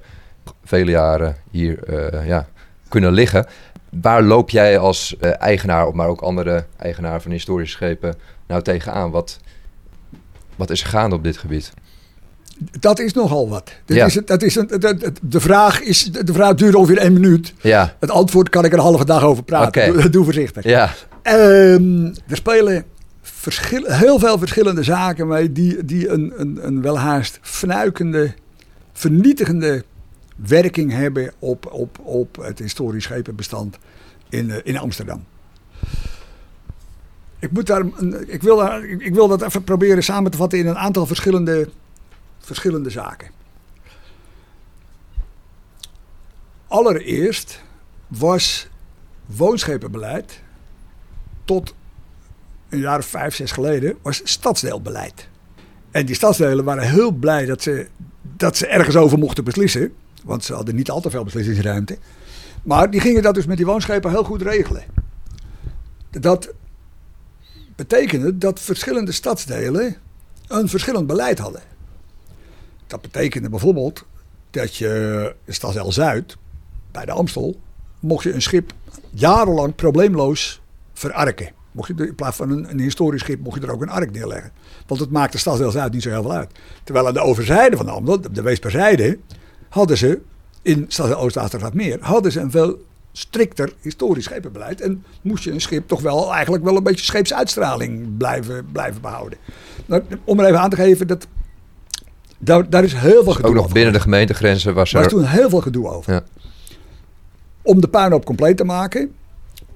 vele 0.64 0.90
jaren 0.90 1.36
hier 1.50 1.78
ja, 2.26 2.48
kunnen 2.88 3.12
liggen. 3.12 3.46
Waar 4.02 4.22
loop 4.22 4.50
jij 4.50 4.78
als 4.78 5.16
eigenaar, 5.20 5.94
maar 5.94 6.08
ook 6.08 6.20
andere 6.20 6.64
eigenaar 6.76 7.22
van 7.22 7.30
historische 7.30 7.76
schepen, 7.76 8.14
nou 8.46 8.62
tegenaan? 8.62 9.10
Wat, 9.10 9.38
wat 10.56 10.70
is 10.70 10.80
er 10.82 10.88
gaande 10.88 11.16
op 11.16 11.24
dit 11.24 11.36
gebied? 11.36 11.72
Dat 12.80 12.98
is 12.98 13.12
nogal 13.12 13.48
wat. 13.48 13.72
Dat 13.84 13.96
Ja. 13.96 14.06
is, 14.06 14.18
dat 14.24 14.42
is 14.42 14.54
een, 14.56 14.66
de, 14.66 15.12
de, 15.22 15.40
vraag 15.40 15.80
is, 15.80 16.04
de 16.04 16.32
vraag 16.32 16.54
duurt 16.54 16.74
ongeveer 16.74 16.98
één 16.98 17.12
minuut. 17.12 17.54
Ja, 17.60 17.94
Het 18.00 18.10
antwoord 18.10 18.48
kan 18.48 18.64
ik 18.64 18.72
er 18.72 18.78
een 18.78 18.84
halve 18.84 19.04
dag 19.04 19.22
over 19.22 19.42
praten. 19.42 19.92
Doe, 19.92 20.08
doe 20.10 20.24
voorzichtig. 20.24 20.64
ja, 20.64 20.90
Ehm, 21.22 22.04
er 22.06 22.36
spelen 22.36 22.84
verschil, 23.22 23.84
heel 23.84 24.18
veel 24.18 24.38
verschillende 24.38 24.82
zaken 24.82 25.26
mee 25.28 25.52
die, 25.52 25.84
die 25.84 26.08
een, 26.08 26.32
een, 26.36 26.58
een 26.66 26.82
welhaast 26.82 27.38
fnuikende, 27.42 28.34
vernietigende 28.92 29.84
werking 30.36 30.92
hebben 30.92 31.32
op, 31.38 31.72
op, 31.72 31.98
op 31.98 32.36
het 32.36 32.58
historisch 32.58 33.04
schepenbestand 33.04 33.78
in, 34.28 34.50
eh, 34.50 34.60
in 34.62 34.78
Amsterdam. 34.78 35.24
Ik, 37.38 37.50
moet 37.50 37.66
daar, 37.66 37.84
ik, 38.26 38.42
wil 38.42 38.56
daar, 38.56 38.84
ik 38.84 39.14
wil 39.14 39.28
dat 39.28 39.42
even 39.42 39.64
proberen 39.64 40.02
samen 40.02 40.30
te 40.30 40.36
vatten 40.36 40.58
in 40.58 40.66
een 40.66 40.78
aantal 40.78 41.06
verschillende, 41.06 41.68
verschillende 42.38 42.90
zaken. 42.90 43.30
Allereerst 46.66 47.62
was 48.06 48.68
woonschepenbeleid 49.26 50.42
tot 51.44 51.74
een 52.68 52.78
jaar 52.78 52.98
of 52.98 53.06
vijf, 53.06 53.34
zes 53.34 53.52
geleden 53.52 53.96
was 54.02 54.20
stadsdeelbeleid. 54.24 55.28
En 55.90 56.06
die 56.06 56.14
stadsdelen 56.14 56.64
waren 56.64 56.88
heel 56.88 57.10
blij 57.10 57.44
dat 57.44 57.62
ze, 57.62 57.88
dat 58.22 58.56
ze 58.56 58.66
ergens 58.66 58.96
over 58.96 59.18
mochten 59.18 59.44
beslissen. 59.44 59.94
Want 60.26 60.44
ze 60.44 60.54
hadden 60.54 60.74
niet 60.74 60.90
al 60.90 61.00
te 61.00 61.10
veel 61.10 61.24
beslissingsruimte. 61.24 61.98
Maar 62.62 62.90
die 62.90 63.00
gingen 63.00 63.22
dat 63.22 63.34
dus 63.34 63.46
met 63.46 63.56
die 63.56 63.66
woonschepen 63.66 64.10
heel 64.10 64.24
goed 64.24 64.42
regelen. 64.42 64.84
dat 66.10 66.52
betekende 67.76 68.38
dat 68.38 68.60
verschillende 68.60 69.12
stadsdelen 69.12 69.96
een 70.46 70.68
verschillend 70.68 71.06
beleid 71.06 71.38
hadden. 71.38 71.60
Dat 72.86 73.00
betekende 73.00 73.48
bijvoorbeeld 73.48 74.04
dat 74.50 74.76
je 74.76 75.34
in 75.44 75.54
Stadsel 75.54 75.92
Zuid, 75.92 76.36
bij 76.90 77.04
de 77.04 77.12
Amstel, 77.12 77.60
mocht 78.00 78.22
je 78.22 78.32
een 78.32 78.42
schip 78.42 78.72
jarenlang 79.10 79.74
probleemloos 79.74 80.60
verarken. 80.92 81.52
Mocht 81.72 81.88
je 81.88 82.06
in 82.06 82.14
plaats 82.14 82.36
van 82.36 82.50
een, 82.50 82.70
een 82.70 82.80
historisch 82.80 83.20
schip, 83.20 83.40
mocht 83.40 83.60
je 83.60 83.66
er 83.66 83.72
ook 83.72 83.82
een 83.82 83.88
ark 83.88 84.12
neerleggen. 84.12 84.52
Want 84.86 85.00
het 85.00 85.10
maakte 85.10 85.38
Stadsel 85.38 85.70
Zuid 85.70 85.92
niet 85.92 86.02
zo 86.02 86.10
heel 86.10 86.22
veel 86.22 86.32
uit. 86.32 86.50
Terwijl 86.84 87.06
aan 87.06 87.14
de 87.14 87.20
overzijde 87.20 87.76
van 87.76 87.86
de 87.86 87.92
Amstel, 87.92 88.20
de 88.32 88.42
Weesperzijde, 88.42 89.18
hadden 89.68 89.96
ze 89.96 90.20
in 90.62 90.84
Stadsel 90.88 91.18
Oost 91.18 91.72
meer, 91.72 91.98
hadden 92.00 92.32
ze 92.32 92.40
een 92.40 92.50
veel 92.50 92.78
strikter 93.12 93.72
historisch 93.80 94.24
schepenbeleid. 94.24 94.80
En 94.80 95.04
moest 95.22 95.44
je 95.44 95.50
een 95.50 95.60
schip 95.60 95.88
toch 95.88 96.00
wel 96.00 96.34
eigenlijk 96.34 96.64
wel 96.64 96.76
een 96.76 96.82
beetje 96.82 97.04
scheepsuitstraling 97.04 98.16
blijven, 98.16 98.66
blijven 98.72 99.00
behouden. 99.00 99.38
Nou, 99.86 100.02
om 100.24 100.40
er 100.40 100.46
even 100.46 100.60
aan 100.60 100.70
te 100.70 100.76
geven, 100.76 101.06
dat, 101.06 101.26
daar, 102.38 102.70
daar 102.70 102.84
is 102.84 102.92
heel 102.92 103.22
veel 103.22 103.32
gedoe 103.32 103.48
Ook 103.48 103.54
nog 103.54 103.62
over 103.62 103.74
binnen 103.74 103.92
de 103.92 104.00
gemeentegrenzen 104.00 104.74
was 104.74 104.90
Daar 104.90 105.02
er... 105.02 105.08
is 105.08 105.14
toen 105.14 105.24
heel 105.24 105.48
veel 105.48 105.60
gedoe 105.60 105.88
over. 105.88 106.12
Ja. 106.12 106.22
Om 107.62 107.80
de 107.80 107.88
puinhoop 107.88 108.24
compleet 108.24 108.56
te 108.56 108.64
maken, 108.64 109.14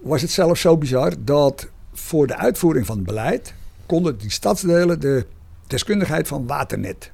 was 0.00 0.22
het 0.22 0.30
zelfs 0.30 0.60
zo 0.60 0.76
bizar 0.76 1.12
dat 1.18 1.68
voor 1.92 2.26
de 2.26 2.36
uitvoering 2.36 2.86
van 2.86 2.96
het 2.96 3.06
beleid 3.06 3.54
konden 3.86 4.18
die 4.18 4.30
stadsdelen 4.30 5.00
de 5.00 5.26
deskundigheid 5.66 6.28
van 6.28 6.46
Waternet 6.46 7.10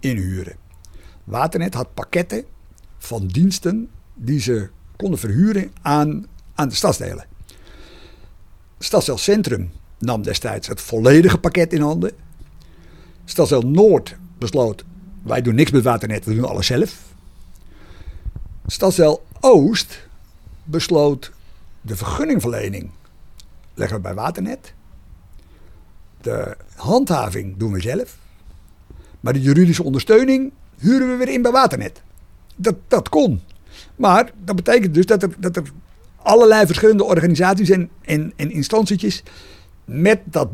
inhuren. 0.00 0.63
Waternet 1.24 1.74
had 1.74 1.94
pakketten 1.94 2.44
van 2.98 3.26
diensten 3.26 3.90
die 4.14 4.40
ze 4.40 4.68
konden 4.96 5.18
verhuren 5.18 5.72
aan, 5.82 6.26
aan 6.54 6.68
de 6.68 6.74
stadsdelen. 6.74 7.26
Stadsdeel 8.78 9.18
Centrum 9.18 9.70
nam 9.98 10.22
destijds 10.22 10.68
het 10.68 10.80
volledige 10.80 11.38
pakket 11.38 11.72
in 11.72 11.80
handen. 11.80 12.12
Stadsdeel 13.24 13.62
Noord 13.62 14.16
besloot, 14.38 14.84
wij 15.22 15.42
doen 15.42 15.54
niks 15.54 15.70
met 15.70 15.82
Waternet, 15.82 16.24
we 16.24 16.34
doen 16.34 16.44
alles 16.44 16.66
zelf. 16.66 17.12
Stadsdeel 18.66 19.26
Oost 19.40 20.08
besloot 20.64 21.32
de 21.80 21.96
vergunningverlening 21.96 22.90
leggen 23.74 23.96
we 23.96 24.02
bij 24.02 24.14
Waternet. 24.14 24.74
De 26.20 26.56
handhaving 26.76 27.56
doen 27.56 27.72
we 27.72 27.80
zelf. 27.80 28.18
Maar 29.20 29.32
de 29.32 29.40
juridische 29.40 29.82
ondersteuning 29.82 30.52
huren 30.78 31.10
we 31.10 31.16
weer 31.16 31.34
in 31.34 31.42
bij 31.42 31.52
Waternet. 31.52 32.02
Dat, 32.56 32.74
dat 32.88 33.08
kon. 33.08 33.40
Maar 33.96 34.30
dat 34.44 34.56
betekent 34.56 34.94
dus 34.94 35.06
dat 35.06 35.22
er, 35.22 35.30
dat 35.38 35.56
er 35.56 35.62
allerlei 36.22 36.66
verschillende 36.66 37.04
organisaties 37.04 37.70
en, 37.70 37.88
en, 38.02 38.32
en 38.36 38.50
instantietjes 38.50 39.22
met 39.84 40.20
dat 40.24 40.48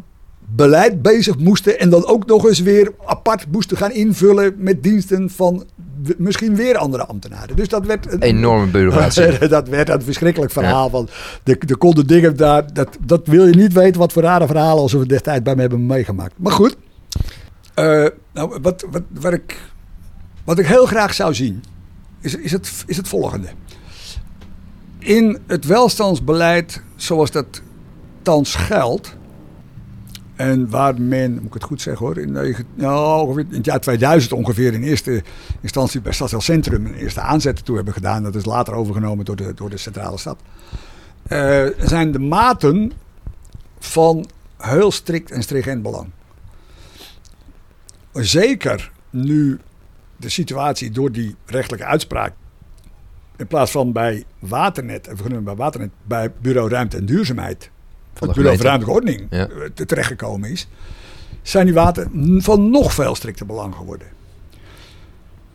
beleid 0.55 1.03
bezig 1.03 1.39
moesten. 1.39 1.79
En 1.79 1.91
dan 1.91 2.07
ook 2.07 2.27
nog 2.27 2.47
eens 2.47 2.61
weer 2.61 2.93
apart 3.05 3.47
moesten 3.51 3.77
gaan 3.77 3.93
invullen 3.93 4.55
met 4.57 4.83
diensten 4.83 5.31
van 5.31 5.65
misschien 6.17 6.57
weer 6.57 6.77
andere 6.77 7.07
ambtenaren. 7.07 7.57
Dus 7.57 7.69
dat 7.69 7.87
werd 7.87 8.13
een 8.13 8.23
Enorme 8.23 8.67
bureaucratie. 8.77 9.49
dat 9.49 9.69
werd 9.69 9.89
een 9.89 10.03
verschrikkelijk 10.03 10.53
verhaal. 10.53 10.91
Van 10.91 11.09
de, 11.43 11.59
de 11.67 11.77
konden 11.77 12.07
dingen 12.07 12.37
daar. 12.37 12.73
Dat, 12.73 12.89
dat 13.07 13.27
wil 13.27 13.47
je 13.47 13.55
niet 13.55 13.73
weten 13.73 14.01
wat 14.01 14.13
voor 14.13 14.23
rare 14.23 14.47
verhalen 14.47 14.83
als 14.83 14.93
we 14.93 15.07
destijds 15.07 15.43
bij 15.43 15.55
me 15.55 15.61
hebben 15.61 15.87
meegemaakt. 15.87 16.35
Maar 16.37 16.53
goed. 16.53 16.77
eh, 17.75 18.07
nou, 18.33 18.59
wat, 18.63 18.85
wat, 18.91 19.03
wat, 19.09 19.33
ik, 19.33 19.61
wat 20.45 20.59
ik 20.59 20.67
heel 20.67 20.87
graag 20.87 21.15
zou 21.15 21.35
zien. 21.35 21.65
Is, 22.21 22.35
is, 22.35 22.53
het, 22.53 22.85
is 22.87 22.97
het 22.97 23.09
volgende. 23.09 23.49
In 24.99 25.39
het 25.47 25.65
welstandsbeleid 25.65 26.83
zoals 26.97 27.31
dat 27.31 27.63
thans 28.23 28.55
geldt. 28.55 29.19
En 30.37 30.71
waar 30.71 31.01
men, 31.01 31.33
moet 31.33 31.45
ik 31.45 31.55
het 31.55 31.65
goed 31.65 31.83
zeggen 31.83 32.07
hoor, 32.07 32.19
in, 32.19 32.33
nou, 32.75 33.41
in 33.41 33.47
het 33.51 33.65
jaar 33.65 33.81
2000 33.81 34.33
ongeveer 34.33 34.73
in 34.73 34.83
eerste 34.83 35.23
instantie 35.61 36.01
bij 36.01 36.13
Stadsdeel 36.13 36.41
Centrum 36.41 36.87
een 36.87 36.95
eerste 36.95 37.21
aanzet 37.21 37.65
toe 37.65 37.77
hebben 37.77 37.95
gedaan. 37.95 38.23
Dat 38.23 38.35
is 38.35 38.45
later 38.45 38.75
overgenomen 38.75 39.25
door 39.25 39.37
de, 39.37 39.55
door 39.55 39.71
de 39.71 39.77
centrale 39.77 40.19
stad. 40.19 40.39
Eh, 41.23 41.67
zijn 41.79 42.13
de 42.13 42.19
maten 42.19 42.93
van 43.79 44.27
heel 44.59 44.91
strikt 44.91 45.31
en 45.31 45.43
stringent 45.43 45.83
belang. 45.83 46.11
Zeker 48.13 48.93
nu 49.11 49.59
de 50.21 50.29
situatie 50.29 50.91
door 50.91 51.13
die 51.13 51.37
rechtelijke 51.47 51.87
uitspraak 51.87 52.33
in 53.37 53.47
plaats 53.47 53.71
van 53.71 53.93
bij 53.93 54.25
Waternet, 54.39 55.07
en 55.07 55.13
vergunningen 55.15 55.45
bij 55.45 55.55
Waternet, 55.55 55.91
bij 56.03 56.33
Bureau 56.41 56.69
Ruimte 56.71 56.97
en 56.97 57.07
Duurzaamheid, 57.07 57.71
Van 58.15 58.27
het 58.29 58.37
Bureau 58.37 58.57
voor. 58.57 58.67
Ruimtelijke 58.67 59.01
Ordening, 59.01 59.27
Ja. 59.31 59.49
eh, 59.49 59.71
te- 59.75 59.85
terechtgekomen 59.87 60.51
is, 60.51 60.69
zijn 61.43 61.65
die 61.67 61.75
water 61.75 62.09
van 62.39 62.71
nog 62.71 62.93
veel 62.95 63.15
strikter 63.15 63.47
belang 63.47 63.75
geworden. 63.75 64.07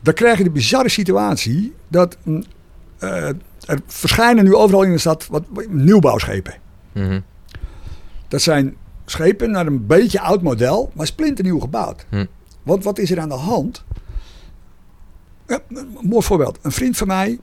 Dan 0.00 0.14
krijg 0.14 0.38
je 0.38 0.44
de 0.44 0.50
bizarre 0.50 0.88
situatie 0.88 1.74
dat 1.88 2.16
mm, 2.22 2.44
eh, 2.98 3.28
er 3.66 3.80
verschijnen 3.86 4.44
nu 4.44 4.54
overal 4.54 4.82
in 4.82 4.90
de 4.92 4.98
stad 4.98 5.26
wat, 5.26 5.44
wat 5.48 5.68
nieuwbouwschepen. 5.68 6.54
Mhm. 6.92 7.20
Dat 8.28 8.42
zijn 8.42 8.76
schepen 9.04 9.50
naar 9.50 9.66
een 9.66 9.86
beetje 9.86 10.20
oud 10.20 10.42
model, 10.42 10.90
maar 10.94 11.06
splinternieuw 11.06 11.58
gebouwd. 11.60 12.06
Hm. 12.08 12.26
Want 12.62 12.84
wat 12.84 12.98
is 12.98 13.10
er 13.10 13.20
aan 13.20 13.28
de 13.28 13.34
hand? 13.34 13.84
Een 15.46 15.98
mooi 16.00 16.22
voorbeeld. 16.22 16.58
Een 16.62 16.72
vriend 16.72 16.96
van 16.96 17.06
mij 17.06 17.38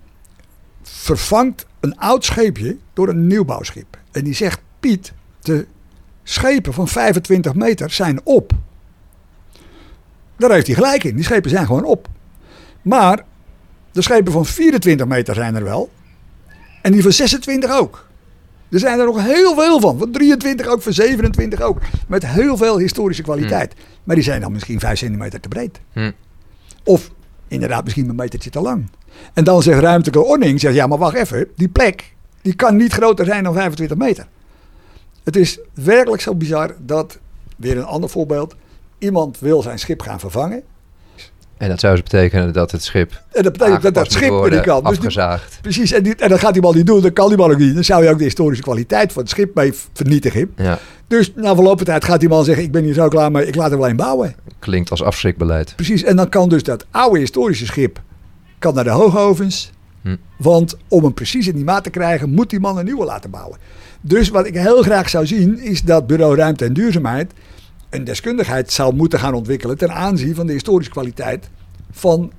vervangt 0.81 1.65
een 1.79 1.97
oud 1.97 2.25
scheepje 2.25 2.77
door 2.93 3.09
een 3.09 3.27
nieuwbouwschip. 3.27 3.97
En 4.11 4.23
die 4.23 4.33
zegt, 4.33 4.61
Piet, 4.79 5.13
de 5.41 5.67
schepen 6.23 6.73
van 6.73 6.87
25 6.87 7.53
meter 7.53 7.91
zijn 7.91 8.19
op. 8.23 8.51
Daar 10.37 10.51
heeft 10.51 10.67
hij 10.67 10.75
gelijk 10.75 11.03
in. 11.03 11.15
Die 11.15 11.23
schepen 11.23 11.49
zijn 11.49 11.65
gewoon 11.65 11.85
op. 11.85 12.07
Maar 12.81 13.25
de 13.91 14.01
schepen 14.01 14.31
van 14.31 14.45
24 14.45 15.07
meter 15.07 15.35
zijn 15.35 15.55
er 15.55 15.63
wel. 15.63 15.91
En 16.81 16.91
die 16.91 17.01
van 17.01 17.11
26 17.11 17.71
ook. 17.71 18.07
Er 18.69 18.79
zijn 18.79 18.99
er 18.99 19.05
nog 19.05 19.21
heel 19.21 19.55
veel 19.55 19.79
van. 19.79 19.97
Van 19.97 20.11
23 20.11 20.67
ook, 20.67 20.81
van 20.81 20.93
27 20.93 21.61
ook. 21.61 21.79
Met 22.07 22.27
heel 22.27 22.57
veel 22.57 22.77
historische 22.77 23.23
kwaliteit. 23.23 23.73
Maar 24.03 24.15
die 24.15 24.23
zijn 24.23 24.41
dan 24.41 24.51
misschien 24.51 24.79
5 24.79 24.97
centimeter 24.97 25.39
te 25.39 25.47
breed. 25.47 25.79
Hm. 25.91 26.11
Of 26.83 27.11
inderdaad 27.53 27.83
misschien 27.83 28.09
een 28.09 28.15
metertje 28.15 28.49
te 28.49 28.61
lang. 28.61 28.89
En 29.33 29.43
dan 29.43 29.63
zegt 29.63 29.79
ruimtelijke 29.79 30.25
ordening, 30.27 30.59
zegt 30.59 30.75
ja 30.75 30.87
maar 30.87 30.97
wacht 30.97 31.15
even. 31.15 31.47
Die 31.55 31.69
plek 31.69 32.13
die 32.41 32.55
kan 32.55 32.75
niet 32.75 32.93
groter 32.93 33.25
zijn 33.25 33.43
dan 33.43 33.53
25 33.53 33.97
meter. 33.97 34.27
Het 35.23 35.35
is 35.35 35.59
werkelijk 35.73 36.21
zo 36.21 36.35
bizar 36.35 36.75
dat, 36.79 37.19
weer 37.55 37.77
een 37.77 37.85
ander 37.85 38.09
voorbeeld. 38.09 38.55
Iemand 38.97 39.39
wil 39.39 39.61
zijn 39.61 39.79
schip 39.79 40.01
gaan 40.01 40.19
vervangen. 40.19 40.63
En 41.57 41.69
dat 41.69 41.79
zou 41.79 41.93
dus 41.93 42.03
betekenen 42.03 42.53
dat 42.53 42.71
het 42.71 42.83
schip 42.83 43.21
En 43.31 43.43
dat 43.43 43.51
betekent 43.57 43.95
dat 43.95 44.11
schip 44.11 44.23
er 44.23 44.31
worden, 44.31 44.51
niet 44.57 44.67
kan. 44.67 44.83
Dus 44.83 44.89
die- 44.89 44.97
afgezaagd. 44.99 45.59
precies, 45.61 45.91
en, 45.91 46.03
die, 46.03 46.15
en 46.15 46.29
dat 46.29 46.39
gaat 46.39 46.53
die 46.53 46.61
man 46.61 46.75
niet 46.75 46.85
doen. 46.87 47.01
Dat 47.01 47.13
kan 47.13 47.27
die 47.27 47.37
man 47.37 47.51
ook 47.51 47.57
niet. 47.57 47.73
Dan 47.73 47.83
zou 47.83 48.03
je 48.03 48.09
ook 48.09 48.17
de 48.17 48.23
historische 48.23 48.63
kwaliteit 48.63 49.11
van 49.13 49.21
het 49.21 49.31
schip 49.31 49.55
mee 49.55 49.73
vernietigen. 49.93 50.51
Ja, 50.57 50.79
Dus 51.07 51.31
na 51.35 51.55
verloop 51.55 51.77
van 51.77 51.85
tijd 51.85 52.03
gaat 52.05 52.19
die 52.19 52.29
man 52.29 52.43
zeggen: 52.43 52.63
Ik 52.63 52.71
ben 52.71 52.83
hier 52.83 52.93
zo 52.93 53.07
klaar, 53.07 53.31
maar 53.31 53.43
ik 53.43 53.55
laat 53.55 53.71
hem 53.71 53.79
alleen 53.79 53.95
bouwen. 53.95 54.35
klinkt 54.59 54.91
als 54.91 55.03
afschrikbeleid. 55.03 55.73
Precies, 55.75 56.03
en 56.03 56.15
dan 56.15 56.29
kan 56.29 56.49
dus 56.49 56.63
dat 56.63 56.85
oude 56.91 57.19
historische 57.19 57.65
schip 57.65 58.01
kan 58.59 58.73
naar 58.73 58.83
de 58.83 58.89
hoogovens. 58.89 59.71
Hm. 60.01 60.15
Want 60.37 60.77
om 60.87 61.03
hem 61.03 61.13
precies 61.13 61.47
in 61.47 61.55
die 61.55 61.63
maat 61.63 61.83
te 61.83 61.89
krijgen, 61.89 62.29
moet 62.29 62.49
die 62.49 62.59
man 62.59 62.77
een 62.77 62.85
nieuwe 62.85 63.05
laten 63.05 63.29
bouwen. 63.29 63.57
Dus 64.01 64.29
wat 64.29 64.45
ik 64.45 64.55
heel 64.55 64.81
graag 64.83 65.09
zou 65.09 65.25
zien, 65.25 65.59
is 65.59 65.81
dat 65.81 66.07
Bureau 66.07 66.35
Ruimte 66.35 66.65
en 66.65 66.73
Duurzaamheid 66.73 67.31
een 67.93 68.03
deskundigheid 68.03 68.71
zou 68.71 68.95
moeten 68.95 69.19
gaan 69.19 69.33
ontwikkelen 69.33 69.77
ten 69.77 69.91
aanzien 69.91 70.35
van 70.35 70.47
de 70.47 70.53
historische 70.53 70.91
kwaliteit 70.91 71.49
van 71.91 72.31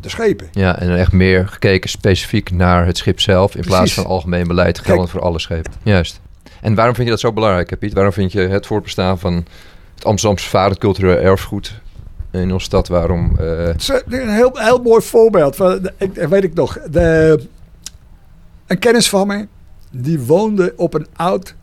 de 0.00 0.08
schepen. 0.08 0.48
Ja, 0.52 0.78
en 0.78 0.96
echt 0.96 1.12
meer 1.12 1.48
gekeken 1.48 1.90
specifiek 1.90 2.50
naar 2.50 2.86
het 2.86 2.96
schip 2.96 3.20
zelf... 3.20 3.54
in 3.54 3.62
plaats 3.62 3.94
van 3.94 4.06
algemeen 4.06 4.46
beleid 4.46 4.78
geldend 4.78 5.10
voor 5.10 5.20
alle 5.20 5.38
schepen. 5.38 5.72
Juist. 5.82 6.20
En 6.60 6.74
waarom 6.74 6.94
vind 6.94 7.06
je 7.06 7.12
dat 7.12 7.22
zo 7.22 7.32
belangrijk, 7.32 7.78
Piet? 7.78 7.92
Waarom 7.92 8.12
vind 8.12 8.32
je 8.32 8.40
het 8.40 8.66
voortbestaan 8.66 9.18
van 9.18 9.44
het 9.94 10.04
Amsterdamse 10.04 10.48
varend 10.48 10.78
cultureel 10.78 11.16
erfgoed... 11.16 11.80
in 12.30 12.52
onze 12.52 12.64
stad, 12.64 12.88
waarom... 12.88 13.36
eh, 13.38 13.64
Het 13.64 13.80
is 13.80 13.88
een 13.88 14.28
heel, 14.28 14.50
heel 14.54 14.82
mooi 14.82 15.02
voorbeeld. 15.02 15.56
Van, 15.56 15.90
ik, 15.98 16.12
weet 16.12 16.44
ik 16.44 16.54
nog. 16.54 16.78
De, 16.90 17.40
een 18.66 18.78
kennis 18.78 19.08
van 19.08 19.26
me, 19.26 19.46
die 19.90 20.20
woonde 20.20 20.72
op 20.76 20.94
een 20.94 21.06
oud 21.12 21.54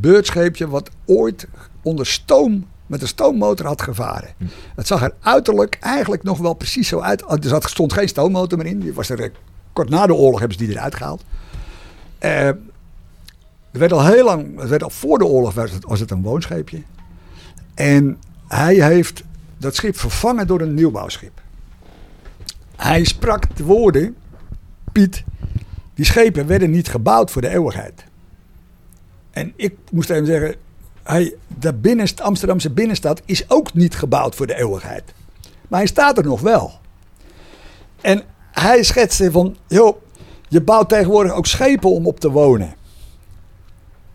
beurtscheepje... 0.00 0.68
wat 0.68 0.90
ooit 1.06 1.46
onder 1.82 2.06
stoom, 2.06 2.66
met 2.86 3.02
een 3.02 3.08
stoommotor 3.08 3.66
had 3.66 3.82
gevaren. 3.82 4.34
Hm. 4.36 4.44
Het 4.74 4.86
zag 4.86 5.02
er 5.02 5.14
uiterlijk 5.20 5.78
eigenlijk 5.80 6.22
nog 6.22 6.38
wel 6.38 6.54
precies 6.54 6.88
zo 6.88 7.00
uit. 7.00 7.22
Er 7.22 7.38
zat, 7.42 7.70
stond 7.70 7.92
geen 7.92 8.08
stoommotor 8.08 8.58
meer 8.58 8.66
in. 8.66 8.80
Die 8.80 8.92
was 8.92 9.08
er, 9.08 9.20
eh, 9.20 9.30
kort 9.72 9.88
na 9.88 10.06
de 10.06 10.14
oorlog 10.14 10.38
hebben 10.38 10.58
ze 10.58 10.64
die 10.64 10.74
eruit 10.74 10.94
gehaald. 10.94 11.24
Eh, 12.18 12.46
er 13.72 13.78
werd 13.78 13.92
al 13.92 14.06
heel 14.06 14.24
lang, 14.24 14.60
het 14.60 14.68
werd 14.68 14.82
al 14.82 14.90
voor 14.90 15.18
de 15.18 15.24
oorlog 15.24 15.54
was 15.54 15.70
het, 15.70 15.84
was 15.84 16.00
het 16.00 16.10
een 16.10 16.22
woonscheepje. 16.22 16.82
En 17.74 18.18
hij 18.48 18.74
heeft 18.74 19.22
dat 19.58 19.74
schip 19.74 19.98
vervangen 19.98 20.46
door 20.46 20.60
een 20.60 20.74
nieuwbouwschip. 20.74 21.40
Hij 22.76 23.04
sprak 23.04 23.56
de 23.56 23.64
woorden, 23.64 24.16
Piet, 24.92 25.24
die 25.94 26.04
schepen 26.04 26.46
werden 26.46 26.70
niet 26.70 26.88
gebouwd 26.88 27.30
voor 27.30 27.42
de 27.42 27.48
eeuwigheid. 27.48 28.04
En 29.30 29.52
ik 29.56 29.74
moest 29.90 30.10
even 30.10 30.26
zeggen, 30.26 30.54
hij, 31.02 31.34
de 31.58 31.74
binnenst, 31.74 32.20
Amsterdamse 32.20 32.70
binnenstad 32.70 33.22
is 33.24 33.50
ook 33.50 33.74
niet 33.74 33.94
gebouwd 33.94 34.34
voor 34.34 34.46
de 34.46 34.58
eeuwigheid. 34.58 35.02
Maar 35.68 35.78
hij 35.78 35.88
staat 35.88 36.18
er 36.18 36.24
nog 36.24 36.40
wel. 36.40 36.72
En 38.00 38.22
hij 38.50 38.82
schetste 38.82 39.30
van, 39.30 39.56
joh, 39.66 39.96
je 40.48 40.60
bouwt 40.60 40.88
tegenwoordig 40.88 41.32
ook 41.32 41.46
schepen 41.46 41.90
om 41.90 42.06
op 42.06 42.20
te 42.20 42.30
wonen. 42.30 42.74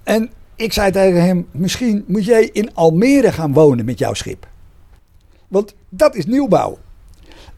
En 0.04 0.32
ik 0.56 0.74
zei 0.74 0.92
tegen 0.92 1.24
hem, 1.24 1.48
misschien 1.52 2.04
moet 2.08 2.26
jij 2.26 2.44
in 2.44 2.74
Almere 2.74 3.32
gaan 3.32 3.54
wonen 3.54 3.86
met 3.86 4.00
jouw 4.00 4.14
schip. 4.14 4.48
Want 5.48 5.74
dat 5.90 6.16
is 6.16 6.26
nieuwbouw. 6.26 6.78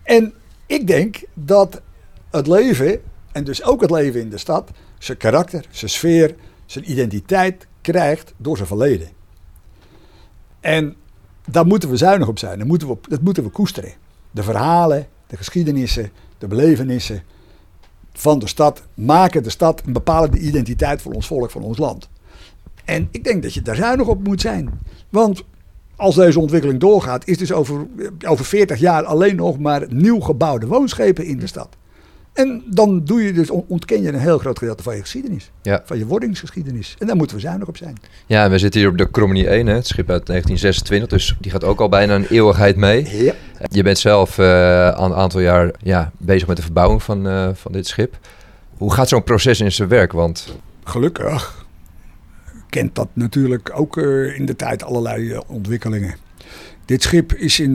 En 0.04 0.34
ik 0.66 0.88
denk 0.88 1.24
dat 1.34 1.82
het 2.30 2.48
leven, 2.48 3.02
en 3.32 3.44
dus 3.44 3.64
ook 3.64 3.82
het 3.82 3.92
leven 3.92 4.22
in 4.22 4.30
de 4.30 4.38
stad, 4.38 4.70
zijn 5.00 5.18
karakter, 5.18 5.66
zijn 5.70 5.92
sfeer, 5.92 6.36
zijn 6.66 6.92
identiteit 6.92 7.68
krijgt 7.82 8.34
door 8.38 8.56
zijn 8.56 8.68
verleden. 8.68 9.10
En 10.60 10.96
daar 11.46 11.66
moeten 11.66 11.90
we 11.90 11.98
zuinig 11.98 12.28
op 12.28 12.40
zijn. 12.40 12.60
Dat 12.60 12.68
moeten 12.68 12.88
we, 12.88 12.98
dat 13.02 13.22
moeten 13.22 13.44
we 13.44 13.50
koesteren. 13.50 13.94
De 14.32 14.44
verhalen, 14.44 15.08
de 15.28 15.38
geschiedenissen, 15.38 16.12
de 16.38 16.48
belevenissen 16.48 17.24
van 18.14 18.40
de 18.40 18.48
stad 18.48 18.82
maken 18.94 19.44
de 19.44 19.50
stad 19.50 19.82
een 19.86 19.94
bepalende 19.94 20.40
identiteit 20.40 21.02
voor 21.02 21.14
ons 21.14 21.28
volk, 21.28 21.52
van 21.52 21.62
ons 21.62 21.78
land. 21.78 22.10
En 22.86 23.08
ik 23.12 23.24
denk 23.24 23.44
dat 23.44 23.54
je 23.54 23.62
daar 23.62 23.76
zuinig 23.76 24.08
op 24.08 24.24
moet 24.24 24.42
zijn. 24.42 24.80
Want 25.10 25.44
als 25.96 26.16
deze 26.16 26.40
ontwikkeling 26.40 26.80
doorgaat, 26.80 27.28
is 27.28 27.38
dus 27.38 27.52
over, 27.52 27.88
over 28.28 28.46
40 28.46 28.80
jaar 28.80 29.04
alleen 29.04 29.36
nog 29.36 29.60
maar 29.60 29.86
nieuw 29.90 30.20
gebouwde 30.20 30.68
woonschepen 30.68 31.26
in 31.26 31.40
de 31.40 31.48
stad. 31.48 31.78
En 32.40 32.64
dan 32.66 33.02
doe 33.06 33.24
je 33.24 33.34
dus, 33.34 33.50
ontken 33.50 34.02
je 34.02 34.08
een 34.08 34.20
heel 34.20 34.38
groot 34.38 34.58
gedeelte 34.58 34.84
van 34.84 34.96
je 34.96 35.02
geschiedenis. 35.02 35.52
Ja. 35.62 35.82
Van 35.86 35.98
je 35.98 36.06
wordingsgeschiedenis. 36.06 36.96
En 37.00 37.08
daar 37.08 37.16
moeten 37.16 37.36
we 37.36 37.42
zuinig 37.42 37.68
op 37.68 37.78
zijn. 37.78 37.98
Ja, 38.26 38.44
en 38.44 38.52
we 38.52 38.58
zitten 38.58 38.80
hier 38.80 38.90
op 38.90 38.98
de 38.98 39.12
Cromenie 39.12 39.48
1, 39.48 39.68
hè, 39.68 39.74
het 39.74 39.88
schip 39.88 40.10
uit 40.10 40.26
1926. 40.26 41.10
Dus 41.10 41.36
die 41.40 41.52
gaat 41.52 41.64
ook 41.64 41.80
al 41.80 41.90
bijna 41.90 42.16
een 42.16 42.28
eeuwigheid 42.30 42.76
mee. 42.76 43.24
Ja. 43.24 43.34
Je 43.72 43.84
bent 43.84 43.98
zelf 43.98 44.38
eh, 44.38 44.96
al 44.96 45.06
een 45.06 45.16
aantal 45.16 45.40
jaar 45.40 45.72
ja, 45.82 46.12
bezig 46.18 46.48
met 46.48 46.58
de 46.58 46.64
verbouwing 46.64 47.04
van, 47.04 47.28
eh, 47.28 47.50
van 47.54 47.72
dit 47.72 47.88
schip. 47.88 48.18
Hoe 48.78 48.94
gaat 48.94 49.10
zo'n 49.10 49.24
proces 49.24 49.60
in 49.60 49.72
zijn 49.72 49.90
werk? 49.90 50.12
Want 50.12 50.58
Gelukkig 50.84 51.66
kent 52.70 52.96
dat 52.96 53.08
natuurlijk 53.14 53.72
ook 53.74 53.98
eh, 53.98 54.38
in 54.38 54.46
de 54.46 54.56
tijd 54.56 54.84
allerlei 54.84 55.40
ontwikkelingen. 55.48 56.16
Dit 56.86 57.04
schip 57.04 57.34
is 57.34 57.60
in, 57.60 57.74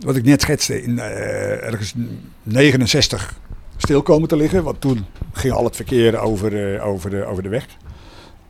wat 0.00 0.16
ik 0.16 0.24
net 0.24 0.40
schetste, 0.40 0.82
in 0.82 0.98
ergens 0.98 1.94
69 2.42 3.34
stil 3.76 4.02
komen 4.02 4.28
te 4.28 4.36
liggen. 4.36 4.64
Want 4.64 4.80
toen 4.80 5.06
ging 5.32 5.54
al 5.54 5.64
het 5.64 5.76
verkeer 5.76 6.18
over, 6.18 6.74
eh, 6.74 6.86
over, 6.86 7.10
de, 7.10 7.24
over 7.24 7.42
de 7.42 7.48
weg. 7.48 7.66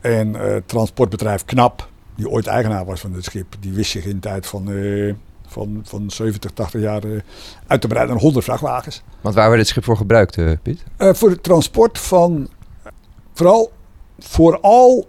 En 0.01 0.35
eh, 0.35 0.61
transportbedrijf 0.65 1.45
KNAP, 1.45 1.89
die 2.15 2.29
ooit 2.29 2.47
eigenaar 2.47 2.85
was 2.85 2.99
van 2.99 3.11
dit 3.11 3.23
schip, 3.23 3.55
die 3.59 3.73
wist 3.73 3.91
zich 3.91 4.05
in 4.05 4.13
de 4.15 4.19
tijd 4.19 4.45
van, 4.45 4.71
eh, 4.71 5.13
van, 5.47 5.81
van 5.83 6.09
70, 6.09 6.51
80 6.51 6.81
jaar 6.81 7.01
uit 7.67 7.81
te 7.81 7.87
breiden 7.87 8.13
naar 8.13 8.23
100 8.23 8.45
vrachtwagens. 8.45 9.03
want 9.21 9.35
waar 9.35 9.47
werd 9.47 9.59
dit 9.59 9.67
schip 9.67 9.83
voor 9.83 9.97
gebruikt, 9.97 10.61
Piet? 10.61 10.83
Voor 10.97 11.29
het 11.29 11.43
transport 11.43 11.99
van 11.99 12.49
vooral, 13.33 13.71
vooral 14.19 15.07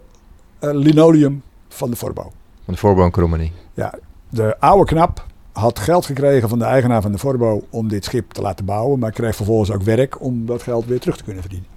linoleum 0.59 1.43
van 1.67 1.89
de 1.89 1.95
voorbouw. 1.95 2.31
Van 2.65 2.73
de 2.73 2.79
voorbouw 2.79 3.09
Cromenie. 3.09 3.51
Ja, 3.73 3.93
de 4.29 4.59
oude 4.59 4.85
knap 4.85 5.25
had 5.57 5.79
geld 5.79 6.05
gekregen 6.05 6.49
van 6.49 6.59
de 6.59 6.65
eigenaar 6.65 7.01
van 7.01 7.11
de 7.11 7.17
voorbouw 7.17 7.63
om 7.69 7.87
dit 7.87 8.05
schip 8.05 8.31
te 8.31 8.41
laten 8.41 8.65
bouwen, 8.65 8.99
maar 8.99 9.11
kreeg 9.11 9.35
vervolgens 9.35 9.71
ook 9.71 9.81
werk 9.81 10.21
om 10.21 10.45
dat 10.45 10.61
geld 10.61 10.85
weer 10.85 10.99
terug 10.99 11.17
te 11.17 11.23
kunnen 11.23 11.41
verdienen. 11.41 11.69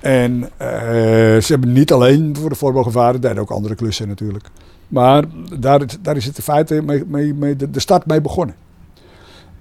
En 0.00 0.50
eh, 0.56 0.68
ze 1.40 1.46
hebben 1.46 1.72
niet 1.72 1.92
alleen 1.92 2.36
voor 2.36 2.48
de 2.48 2.54
voorbouw 2.54 2.82
gevaren, 2.82 3.20
deden 3.20 3.38
ook 3.38 3.50
andere 3.50 3.74
klussen 3.74 4.08
natuurlijk. 4.08 4.46
Maar 4.88 5.24
daar, 5.58 5.80
daar 6.00 6.16
is 6.16 6.24
het 6.24 6.36
in 6.36 6.42
feite 6.42 6.82
mee, 7.06 7.34
mee, 7.34 7.56
de, 7.56 7.80
start 7.80 8.06
mee 8.06 8.20
begonnen. 8.20 8.54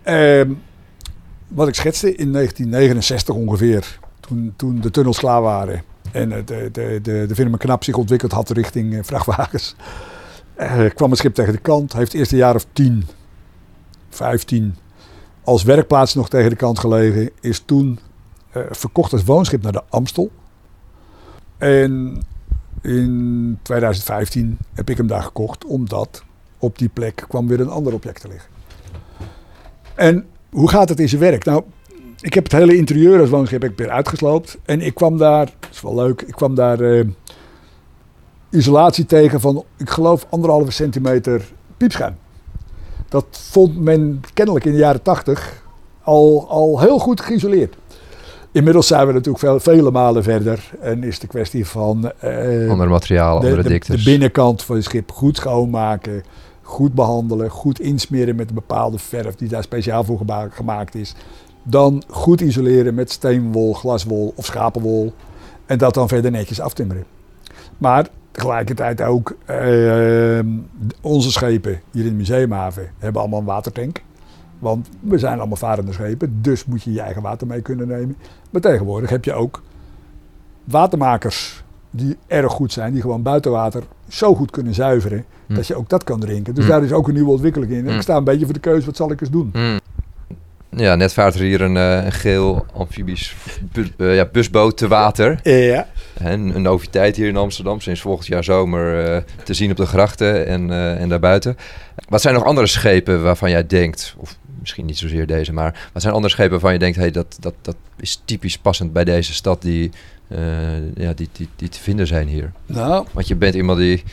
Ehm, 0.04 0.52
wat 1.48 1.68
ik 1.68 1.76
schetste 1.76 2.16
in 2.16 2.32
1969 2.32 3.36
ongeveer, 3.36 4.00
toen, 4.20 4.54
toen 4.56 4.82
de 4.82 4.92
tunnels 4.92 5.20
klaar 5.20 5.42
waren 5.42 5.84
en 6.12 6.30
de, 6.30 6.44
de, 6.72 7.00
de, 7.02 7.26
de 7.28 7.36
firma 7.36 7.58
Knap 7.58 7.84
zich 7.84 7.96
ontwikkeld 7.96 8.32
had 8.32 8.50
richting 8.50 8.94
eh, 8.94 9.00
vrachtwagens, 9.04 9.76
eh, 10.56 10.90
kwam 10.94 11.10
het 11.10 11.20
schip 11.20 11.34
tegen 11.34 11.54
de 11.54 11.60
kant. 11.60 11.94
Heeft 11.94 12.14
eerst 12.14 12.32
een 12.32 12.38
jaar 12.38 12.56
of 12.56 12.66
10, 12.74 13.04
15 14.16 14.76
als 15.44 15.64
werkplaats 15.64 16.14
nog 16.14 16.30
tegen 16.30 16.50
de 16.50 16.56
kant 16.56 16.80
gelegen. 16.80 17.30
Is 17.40 17.60
toen 17.60 18.00
eh, 18.52 18.62
verkocht 18.70 19.14
als 19.14 19.24
woonschip 19.24 19.62
naar 19.62 19.72
de 19.72 19.84
Amstel. 19.90 20.32
En 21.58 22.22
in 22.82 23.60
2015 23.62 24.58
heb 24.74 24.90
ik 24.90 24.98
hem 24.98 25.08
daar 25.08 25.24
gekocht, 25.24 25.66
omdat 25.66 26.24
op 26.58 26.78
die 26.78 26.90
plek 26.90 27.26
kwam 27.28 27.48
weer 27.48 27.60
een 27.60 27.70
ander 27.70 27.94
object 27.94 28.22
te 28.22 28.28
liggen. 28.28 28.50
En 29.96 30.26
hoe 30.50 30.70
gaat 30.70 30.90
het 30.90 31.00
in 31.00 31.10
zijn 31.10 31.22
werk? 31.22 31.46
Nou, 31.46 31.64
ik 32.20 32.34
heb 32.34 32.44
het 32.44 32.52
hele 32.52 32.78
interieur 32.78 33.20
als 33.20 33.30
woonschip 33.30 33.64
ik 33.64 33.78
weer 33.78 33.90
uitgesloopt. 33.90 34.58
En 34.66 34.82
ik 34.82 34.94
kwam 34.94 35.18
daar, 35.18 35.46
dat 35.60 35.70
is 35.72 35.82
wel 35.82 35.96
leuk, 35.96 36.22
ik 36.22 36.34
kwam 36.34 36.56
daar 36.56 36.80
eh, 36.80 37.06
isolatie 38.50 39.06
tegen 39.06 39.42
van, 39.42 39.66
ik 39.78 39.90
geloof, 39.90 40.28
anderhalve 40.30 40.72
centimeter 40.72 41.52
piepschuim. 41.78 42.16
Dat 43.12 43.26
vond 43.32 43.80
men 43.80 44.22
kennelijk 44.34 44.66
in 44.66 44.72
de 44.72 44.78
jaren 44.78 45.02
tachtig 45.02 45.64
al, 46.04 46.46
al 46.50 46.80
heel 46.80 47.00
goed 47.00 47.22
geïsoleerd. 47.22 47.76
Inmiddels 48.52 48.88
zijn 48.88 49.08
we 49.08 49.14
natuurlijk 49.14 49.40
veel, 49.40 49.60
vele 49.60 49.92
malen 49.92 50.24
verder 50.24 50.72
en 50.82 51.04
is 51.04 51.20
de 51.20 51.28
kwestie 51.28 51.68
van 51.68 52.12
eh, 52.12 52.70
Andere 52.70 52.90
materialen, 52.90 53.42
de, 53.42 53.48
andere 53.48 53.64
de, 53.64 53.70
diktes. 53.70 54.04
de 54.04 54.10
binnenkant 54.12 54.64
van 54.64 54.76
het 54.76 54.84
schip 54.84 55.12
goed 55.12 55.36
schoonmaken, 55.36 56.24
goed 56.62 56.94
behandelen, 56.94 57.50
goed 57.50 57.80
insmeren 57.80 58.36
met 58.36 58.50
een 58.50 58.56
bepaalde 58.56 59.00
verf 59.00 59.36
die 59.36 59.50
daar 59.50 59.64
speciaal 59.64 60.04
voor 60.04 60.20
gemaakt 60.50 60.96
is. 60.96 61.16
Dan 61.64 62.04
goed 62.08 62.42
isoleren 62.42 62.94
met 62.94 63.12
steenwol, 63.12 63.74
glaswol 63.74 64.34
of 64.36 64.46
schapenwol 64.46 65.14
en 65.66 65.78
dat 65.78 65.94
dan 65.94 66.08
verder 66.08 66.32
netjes 66.32 66.60
aftimmeren. 66.60 67.06
Maar 67.78 68.08
tegelijkertijd 68.32 69.02
ook 69.02 69.36
eh, 69.46 70.40
onze 71.02 71.32
schepen 71.32 71.82
hier 71.92 72.04
in 72.04 72.10
de 72.10 72.16
museumhaven 72.16 72.90
hebben 73.00 73.22
allemaal 73.22 73.40
een 73.40 73.46
watertank. 73.46 74.02
Want 74.60 74.90
we 75.00 75.18
zijn 75.18 75.38
allemaal 75.40 75.58
varende 75.58 75.94
schepen, 75.94 76.42
dus 76.42 76.66
moet 76.66 76.84
je 76.84 76.92
je 76.94 77.02
eigen 77.02 77.22
water 77.22 77.48
mee 77.48 77.62
kunnen 77.62 77.88
nemen. 77.88 78.16
Maar 78.50 78.62
tegenwoordig 78.62 79.10
heb 79.10 79.26
je 79.26 79.34
ook 79.34 79.62
watermakers 80.64 81.64
die 81.90 82.18
erg 82.28 82.52
goed 82.52 82.72
zijn, 82.72 82.94
die 82.94 83.02
gewoon 83.02 83.22
buiten 83.22 83.52
water 83.52 83.84
zo 84.08 84.36
goed 84.36 84.52
kunnen 84.52 84.74
zuiveren, 84.74 85.26
Hm. 85.48 85.54
dat 85.56 85.68
je 85.68 85.76
ook 85.76 85.90
dat 85.90 86.04
kan 86.04 86.20
drinken. 86.20 86.56
Dus 86.56 86.64
Hm. 86.66 86.70
daar 86.70 86.84
is 86.84 86.92
ook 86.92 87.08
een 87.08 87.14
nieuwe 87.14 87.32
ontwikkeling 87.32 87.72
in. 87.72 87.86
En 87.86 87.90
Hm. 87.92 87.96
ik 87.96 88.02
sta 88.02 88.16
een 88.16 88.24
beetje 88.24 88.46
voor 88.46 88.54
de 88.54 88.60
keuze, 88.60 88.86
wat 88.86 88.96
zal 88.96 89.12
ik 89.12 89.22
eens 89.22 89.30
doen? 89.30 89.54
Ja, 90.70 90.96
net 90.96 91.14
vaart 91.14 91.34
er 91.36 91.42
hier 91.42 91.62
een, 91.62 91.78
eh, 91.78 92.06
geel 92.12 92.66
amfibisch 92.74 93.36
bu- 93.72 93.92
eh, 93.98 94.16
ja, 94.16 94.26
busboot 94.32 94.78
te 94.78 94.88
water. 94.88 95.40
Ja. 95.44 95.88
En 96.24 96.56
een 96.56 96.62
noviteit 96.62 97.16
hier 97.16 97.28
in 97.28 97.38
Amsterdam, 97.38 97.82
sinds 97.82 98.02
volgend 98.02 98.28
jaar 98.28 98.44
zomer 98.44 99.06
eh, 99.06 99.22
te 99.44 99.54
zien 99.54 99.72
op 99.72 99.78
de 99.78 99.86
grachten 99.86 100.46
en, 100.48 100.72
eh, 100.72 101.02
en 101.02 101.10
daarbuiten. 101.10 101.58
Wat 102.08 102.22
zijn 102.22 102.34
nog 102.34 102.44
andere 102.44 102.68
schepen 102.68 103.24
waarvan 103.24 103.50
jij 103.50 103.68
denkt, 103.68 104.16
of 104.18 104.38
misschien 104.60 104.86
niet 104.86 104.98
zozeer 104.98 105.28
deze, 105.28 105.54
maar 105.54 105.90
wat 105.94 106.02
zijn 106.02 106.14
andere 106.14 106.34
schepen 106.34 106.52
waarvan 106.52 106.74
je 106.74 106.80
denkt, 106.80 106.98
hey, 106.98 107.12
dat, 107.12 107.38
dat, 107.40 107.54
dat 107.62 107.76
is 108.00 108.22
typisch 108.26 108.58
passend 108.58 108.94
bij 108.94 109.04
deze 109.04 109.34
stad 109.34 109.62
die, 109.62 109.92
eh, 110.28 110.96
ja, 110.96 111.14
die, 111.14 111.30
die, 111.32 111.48
die 111.56 111.70
te 111.70 111.80
vinden 111.80 112.08
zijn 112.08 112.28
hier? 112.28 112.52
Nou, 112.66 113.06
Want 113.12 113.28
je 113.28 113.36
bent 113.36 113.56
iemand 113.56 113.80
die 113.80 114.04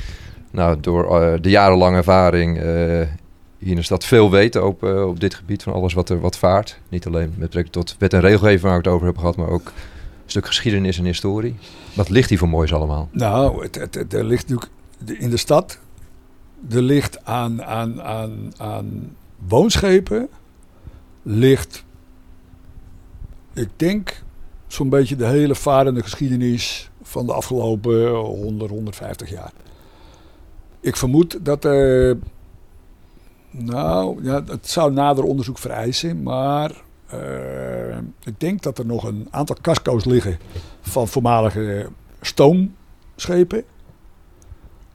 nou, 0.50 0.80
door 0.80 1.38
de 1.40 1.50
jarenlange 1.50 1.96
ervaring 1.96 2.56
hier 3.58 3.70
in 3.70 3.76
de 3.76 3.82
stad 3.82 4.04
veel 4.04 4.30
weet 4.30 4.56
op, 4.56 4.82
op 4.82 5.20
dit 5.20 5.34
gebied 5.34 5.62
van 5.62 5.72
alles 5.72 5.94
wat 5.94 6.08
er 6.08 6.20
wat 6.20 6.38
vaart. 6.38 6.78
Niet 6.88 7.06
alleen 7.06 7.28
met 7.28 7.38
betrekking 7.38 7.74
tot 7.74 7.96
wet 7.98 8.12
en 8.12 8.20
regelgeving 8.20 8.62
waar 8.62 8.78
ik 8.78 8.84
het 8.84 8.94
over 8.94 9.06
heb 9.06 9.18
gehad, 9.18 9.36
maar 9.36 9.48
ook 9.48 9.72
stuk 10.30 10.46
geschiedenis 10.46 10.98
en 10.98 11.04
historie. 11.04 11.56
Wat 11.94 12.08
ligt 12.08 12.28
hier 12.28 12.38
voor 12.38 12.48
moois 12.48 12.72
allemaal? 12.72 13.08
nou 13.12 13.62
het, 13.62 13.74
het, 13.74 14.12
er 14.12 14.24
ligt 14.24 14.48
natuurlijk 14.48 15.20
in 15.20 15.30
de 15.30 15.36
stad, 15.36 15.78
er 16.70 16.82
ligt 16.82 17.24
aan, 17.24 17.64
aan, 17.64 18.02
aan, 18.02 18.52
aan 18.56 19.16
woonschepen, 19.48 20.28
ligt, 21.22 21.84
ik 23.54 23.68
denk, 23.76 24.22
zo'n 24.66 24.88
beetje 24.88 25.16
de 25.16 25.26
hele 25.26 25.54
varende 25.54 26.02
geschiedenis 26.02 26.90
van 27.02 27.26
de 27.26 27.32
afgelopen 27.32 28.10
100, 28.10 28.70
150 28.70 29.30
jaar. 29.30 29.52
Ik 30.80 30.96
vermoed 30.96 31.44
dat 31.44 31.64
er, 31.64 32.18
nou, 33.50 34.24
ja, 34.24 34.44
het 34.44 34.68
zou 34.68 34.92
nader 34.92 35.24
onderzoek 35.24 35.58
vereisen, 35.58 36.22
maar 36.22 36.86
eh, 37.10 37.96
ik 38.24 38.40
denk 38.40 38.62
dat 38.62 38.78
er 38.78 38.86
nog 38.86 39.04
een 39.04 39.28
aantal 39.30 39.56
casco's 39.60 40.04
liggen 40.04 40.38
van 40.80 41.08
voormalige 41.08 41.88
stoomschepen. 42.20 43.64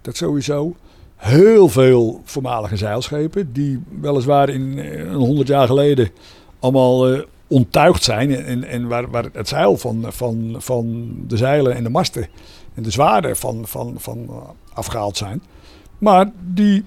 Dat 0.02 0.18
sowieso. 0.18 0.76
Heel 1.16 1.70
veel 1.70 2.22
voormalige 2.24 2.78
zeilschepen, 2.78 3.54
die 3.54 3.84
weliswaar 4.02 4.50
in 4.50 4.80
eh, 4.80 5.00
een 5.00 5.14
honderd 5.14 5.48
jaar 5.48 5.68
geleden 5.68 6.10
allemaal 6.60 7.10
eh, 7.10 7.22
onttuigd 7.48 8.04
zijn. 8.04 8.36
En, 8.66 8.88
waar, 8.88 9.10
waar 9.10 9.26
het 9.34 9.48
zeil 9.48 9.78
van, 9.78 10.06
van, 10.08 10.56
van 10.58 11.16
de 11.28 11.38
zeilen 11.38 11.76
en 11.76 11.84
de 11.84 11.90
masten 11.90 12.28
en 12.74 12.84
de 12.84 12.92
zwaarden 12.92 13.38
van, 13.38 13.68
van, 13.68 13.96
van 13.98 14.26
eh, 14.30 14.36
afgehaald 14.74 15.18
zijn. 15.18 15.44
Maar 15.98 16.32
die 16.54 16.86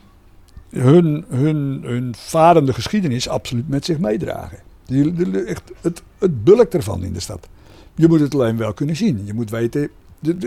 hun, 0.71 1.25
hun, 1.29 1.81
hun 1.85 2.15
varende 2.17 2.73
geschiedenis 2.73 3.29
absoluut 3.29 3.69
met 3.69 3.85
zich 3.85 3.99
meedragen. 3.99 4.59
Die, 4.87 5.13
die- 5.13 5.43
echt 5.45 5.63
het, 5.81 6.03
het 6.19 6.45
bulk 6.45 6.73
ervan 6.73 7.05
in 7.05 7.13
de 7.13 7.21
stad. 7.21 7.49
Je 7.95 8.09
moet 8.09 8.21
het 8.21 8.35
alleen 8.35 8.57
wel 8.57 8.73
kunnen 8.73 8.97
zien. 8.97 9.21
Je 9.25 9.35
moet 9.35 9.51
weten, 9.51 9.89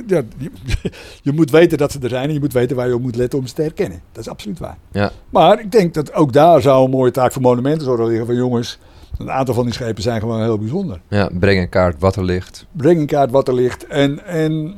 ja, 0.08 0.24
je, 1.24 1.32
moet 1.32 1.52
weten 1.52 1.78
dat 1.78 1.92
ze 1.92 2.00
er 2.00 2.10
zijn 2.10 2.28
en 2.28 2.34
je 2.34 2.40
moet 2.40 2.54
weten 2.54 2.76
waar 2.76 2.88
je 2.88 2.96
op 2.96 3.02
moet 3.02 3.16
letten 3.16 3.40
om 3.40 3.48
ze 3.48 3.54
te 3.54 3.62
herkennen. 3.62 4.02
Dat 4.12 4.24
is 4.24 4.30
absoluut 4.30 4.60
waar. 4.60 4.78
Ja. 4.92 5.12
Maar 5.30 5.60
ik 5.60 5.72
denk 5.72 5.94
dat 5.94 6.14
ook 6.14 6.34
daar 6.34 6.62
zou 6.62 6.84
een 6.86 6.90
mooie 6.90 7.12
taak 7.12 7.32
voor 7.32 7.42
monumentenzorg 7.42 8.08
liggen. 8.08 8.26
Van 8.26 8.36
jongens, 8.36 8.80
een 9.18 9.32
aantal 9.32 9.54
van 9.54 9.64
die 9.64 9.74
schepen 9.74 10.04
zijn 10.04 10.20
gewoon 10.20 10.42
heel 10.42 10.58
bijzonder. 10.60 11.02
Ja, 11.08 11.30
breng 11.40 11.60
in 11.60 11.70
kaart 11.70 12.00
wat 12.00 12.16
er 12.16 12.24
ligt. 12.24 12.66
Breng 12.72 13.00
in 13.00 13.06
kaart 13.06 13.32
wat 13.32 13.48
er 13.48 13.54
ligt 13.54 13.88
en, 13.88 14.26
en 14.26 14.74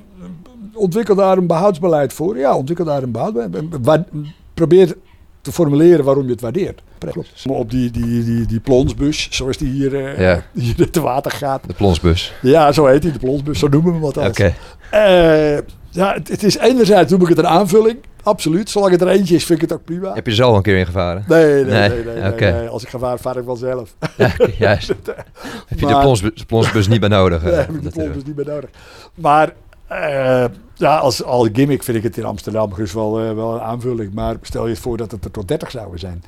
ontwikkel 0.74 1.16
daar 1.16 1.38
een 1.38 1.48
behoudsbeleid 1.48 2.14
voor. 2.14 2.38
Ja, 2.38 2.56
ontwikkel 2.58 2.86
daar 2.86 3.04
een 3.04 3.12
behoudsbeleid. 3.12 4.06
Probeer 4.54 4.96
te 5.42 5.52
formuleren 5.52 6.06
waarom 6.06 6.26
je 6.26 6.32
het 6.32 6.42
waardeert. 6.42 6.82
Klopt. 6.98 7.44
Op 7.50 7.72
die, 7.72 7.92
die, 7.92 8.24
die, 8.24 8.46
die 8.46 8.60
plonsbus, 8.60 9.28
zoals 9.32 9.58
die 9.58 9.70
hier, 9.72 10.06
eh, 10.06 10.20
Ja. 10.20 10.44
hier 10.62 10.90
te 10.90 11.02
water 11.02 11.32
gaat. 11.32 11.62
De 11.68 11.74
plonsbus. 11.74 12.34
Ja, 12.42 12.72
zo 12.72 12.86
heet 12.86 13.02
die, 13.02 13.12
de 13.12 13.20
plonsbus. 13.20 13.60
Zo 13.60 13.68
noemen 13.68 13.90
we 13.92 13.96
hem 13.98 14.06
althans. 14.06 14.28
Oké. 14.28 14.54
Eh, 14.90 15.58
ja, 15.90 16.14
het, 16.14 16.28
het 16.28 16.44
is 16.44 16.58
enerzijds 16.58 17.12
noem 17.12 17.22
ik 17.22 17.28
het 17.28 17.38
een 17.38 17.48
aanvulling. 17.48 17.98
Absoluut. 18.24 18.70
Zolang 18.70 18.92
het 18.92 19.02
er 19.02 19.08
eentje 19.08 19.36
is, 19.36 19.46
vind 19.46 19.62
ik 19.62 19.70
het 19.70 19.80
ook 19.80 19.86
prima. 19.86 20.14
Heb 20.14 20.26
je 20.26 20.32
er 20.32 20.38
zelf 20.38 20.50
al 20.50 20.56
een 20.56 20.62
keer 20.62 20.78
in 20.78 20.86
gevaren? 20.86 21.24
Nee, 21.28 21.46
nee, 21.46 21.64
Nee, 21.64 21.90
nee. 21.90 22.04
nee, 22.04 22.32
nee, 22.32 22.52
nee. 22.54 22.68
Als 22.68 22.84
ik 22.84 22.90
gevaar 22.90 23.20
vaar 23.20 23.38
ik 23.38 23.46
wel 23.46 23.56
zelf. 23.56 23.96
Ja, 24.18 24.32
juist. 24.58 24.88
Heb 25.68 25.80
je 25.80 25.86
de 25.86 26.00
plonsbus, 26.00 26.44
plonsbus 26.48 26.88
niet 26.88 27.00
bij 27.00 27.10
nodig? 27.10 27.42
Daar 27.44 27.52
eh, 27.52 27.58
heb 27.58 27.70
ik 27.70 27.76
de 27.76 27.84
natuurlijk. 27.84 28.12
plons 28.12 28.28
niet 28.28 28.36
meer 28.36 28.46
nodig. 28.46 28.70
Maar 29.14 29.54
eh, 29.92 30.46
ja, 30.76 30.98
als 30.98 31.24
al 31.24 31.48
gimmick 31.54 31.84
vind 31.84 31.98
ik 31.98 32.04
het 32.04 32.18
in 32.18 32.26
Amsterdam 32.26 32.74
dus 32.76 32.94
wel, 32.94 33.20
eh, 33.20 33.34
wel 33.34 33.54
een 33.54 33.62
aanvulling. 33.62 34.14
Maar 34.14 34.36
stel 34.42 34.68
je 34.68 34.76
voor 34.76 34.98
dat 34.98 35.12
het 35.12 35.26
er 35.26 35.32
tot 35.32 35.48
30 35.48 35.72
zouden 35.72 36.00
zijn. 36.00 36.24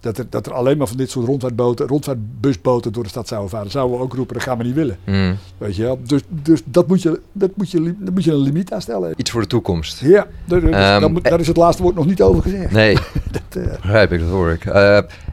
Dat 0.00 0.18
er, 0.18 0.26
dat 0.30 0.46
er 0.46 0.52
alleen 0.52 0.78
maar 0.78 0.86
van 0.86 0.96
dit 0.96 1.10
soort 1.10 1.26
rondvaartboten, 1.26 1.86
rondvaartbusboten 1.86 2.92
door 2.92 3.02
de 3.02 3.08
stad 3.08 3.28
zouden 3.28 3.50
varen. 3.50 3.70
Zouden 3.70 3.96
we 3.96 4.02
ook 4.02 4.14
roepen, 4.14 4.34
dat 4.34 4.42
gaan 4.42 4.58
we 4.58 4.64
niet 4.64 4.74
willen. 4.74 4.98
Mm. 5.04 5.36
Weet 5.58 5.76
je 5.76 5.82
wel? 5.82 5.98
Dus, 6.02 6.22
dus 6.28 6.62
dat, 6.64 6.86
moet 6.86 7.02
je, 7.02 7.20
dat, 7.32 7.50
moet 7.54 7.70
je, 7.70 7.82
daar 7.82 8.12
moet 8.12 8.24
je 8.24 8.30
een 8.30 8.36
limiet 8.36 8.72
aan 8.72 8.80
stellen. 8.80 9.14
Iets 9.16 9.30
voor 9.30 9.40
de 9.40 9.46
toekomst. 9.46 10.00
Ja, 10.00 10.26
daar, 10.44 10.60
dus 10.60 10.70
Ehm, 10.70 11.14
daar, 11.22 11.40
is 11.40 11.46
het 11.46 11.56
laatste 11.56 11.82
woord 11.82 11.94
nog 11.94 12.06
niet 12.06 12.22
over 12.22 12.42
gezegd. 12.42 12.72
Nee, 12.72 12.94
Dat, 13.30 13.62
eh, 13.64 13.72
begrijp 13.72 14.12
ik, 14.12 14.20
dat 14.20 14.28
hoor 14.28 14.50
ik. 14.50 14.64